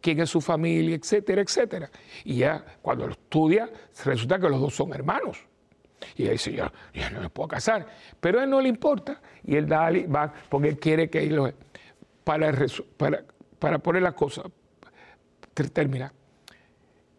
[0.00, 1.90] quién es su familia, etcétera, etcétera.
[2.24, 3.70] Y ya cuando lo estudia,
[4.04, 5.38] resulta que los dos son hermanos.
[6.16, 6.70] Y él dice, ya,
[7.10, 7.86] no me puedo casar.
[8.20, 9.20] Pero a él no le importa.
[9.44, 11.54] Y él da, va porque él quiere que él
[12.24, 12.66] lo
[12.96, 13.24] para,
[13.58, 14.44] para, poner las cosas,
[15.72, 16.12] terminar.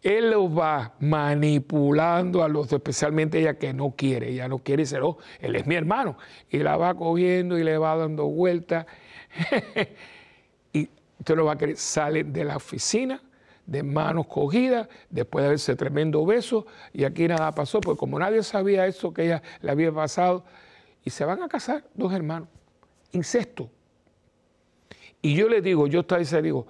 [0.02, 5.02] Él los va manipulando a los, especialmente ella que no quiere, ella no quiere ser,
[5.02, 6.16] oh, él es mi hermano,
[6.50, 8.86] y la va cogiendo y le va dando vueltas.
[10.72, 10.90] y
[11.20, 13.22] usted lo va a querer, sale de la oficina
[13.66, 18.42] de manos cogidas, después de haberse tremendo beso, y aquí nada pasó, porque como nadie
[18.42, 20.44] sabía eso que ella le había pasado,
[21.04, 22.48] y se van a casar dos hermanos,
[23.12, 23.70] incesto.
[25.22, 26.66] Y yo le digo, yo estaba y digo,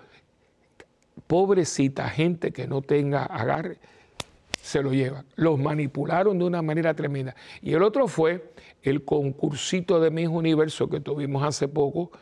[1.27, 3.79] pobrecita gente que no tenga agarre,
[4.61, 5.25] se lo llevan.
[5.35, 7.35] Los manipularon de una manera tremenda.
[7.63, 12.13] Y el otro fue el concursito de Miss Universo que tuvimos hace poco,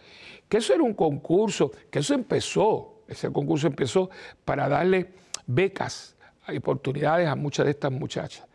[0.48, 4.08] que eso era un concurso, que eso empezó, ese concurso empezó
[4.44, 5.10] para darle
[5.46, 6.16] becas,
[6.56, 8.46] oportunidades a muchas de estas muchachas.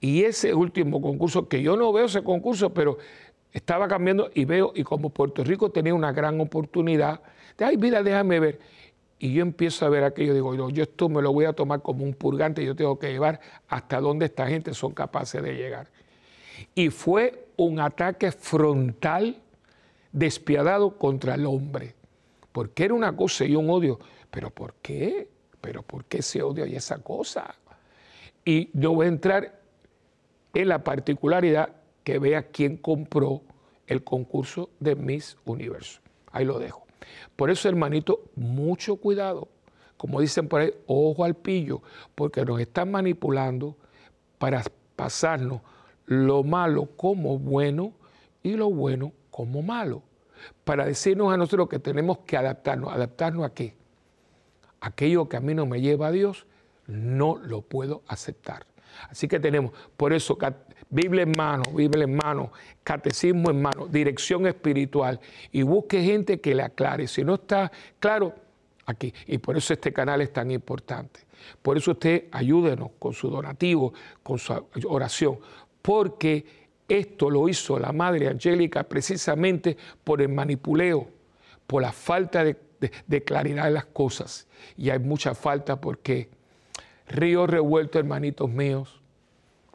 [0.00, 2.98] Y ese último concurso, que yo no veo ese concurso, pero
[3.52, 7.20] estaba cambiando y veo, y como Puerto Rico tenía una gran oportunidad,
[7.58, 8.60] de, ay, mira, déjame ver.
[9.18, 12.04] Y yo empiezo a ver aquello, digo, yo esto me lo voy a tomar como
[12.04, 15.88] un purgante, yo tengo que llevar hasta donde esta gente son capaces de llegar.
[16.74, 19.42] Y fue un ataque frontal,
[20.12, 21.94] despiadado contra el hombre,
[22.52, 23.98] porque era una cosa y un odio.
[24.30, 25.28] ¿Pero por qué?
[25.60, 27.54] ¿Pero por qué ese odio y esa cosa?
[28.44, 29.60] Y no voy a entrar
[30.54, 31.79] en la particularidad
[32.10, 33.40] que vea quién compró
[33.86, 36.00] el concurso de Miss Universo.
[36.32, 36.84] Ahí lo dejo.
[37.36, 39.46] Por eso, hermanito, mucho cuidado.
[39.96, 41.82] Como dicen por ahí, ojo al pillo,
[42.16, 43.76] porque nos están manipulando
[44.38, 44.64] para
[44.96, 45.60] pasarnos
[46.06, 47.92] lo malo como bueno
[48.42, 50.02] y lo bueno como malo.
[50.64, 52.92] Para decirnos a nosotros que tenemos que adaptarnos.
[52.92, 53.76] ¿Adaptarnos a qué?
[54.80, 56.44] Aquello que a mí no me lleva a Dios,
[56.88, 58.66] no lo puedo aceptar.
[59.08, 60.36] Así que tenemos, por eso,
[60.90, 65.20] Biblia en mano, Biblia en mano, catecismo en mano, dirección espiritual
[65.52, 67.06] y busque gente que le aclare.
[67.06, 67.70] Si no está
[68.00, 68.34] claro,
[68.86, 69.14] aquí.
[69.26, 71.20] Y por eso este canal es tan importante.
[71.62, 74.52] Por eso usted ayúdenos con su donativo, con su
[74.86, 75.38] oración,
[75.80, 76.44] porque
[76.88, 81.08] esto lo hizo la Madre Angélica precisamente por el manipuleo,
[81.66, 82.56] por la falta de,
[83.06, 84.48] de claridad de las cosas.
[84.76, 86.28] Y hay mucha falta porque
[87.06, 88.99] río revuelto, hermanitos míos,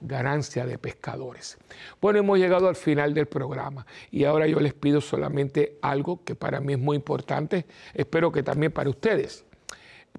[0.07, 1.57] ganancia de pescadores.
[2.01, 6.35] Bueno, hemos llegado al final del programa y ahora yo les pido solamente algo que
[6.35, 9.45] para mí es muy importante, espero que también para ustedes.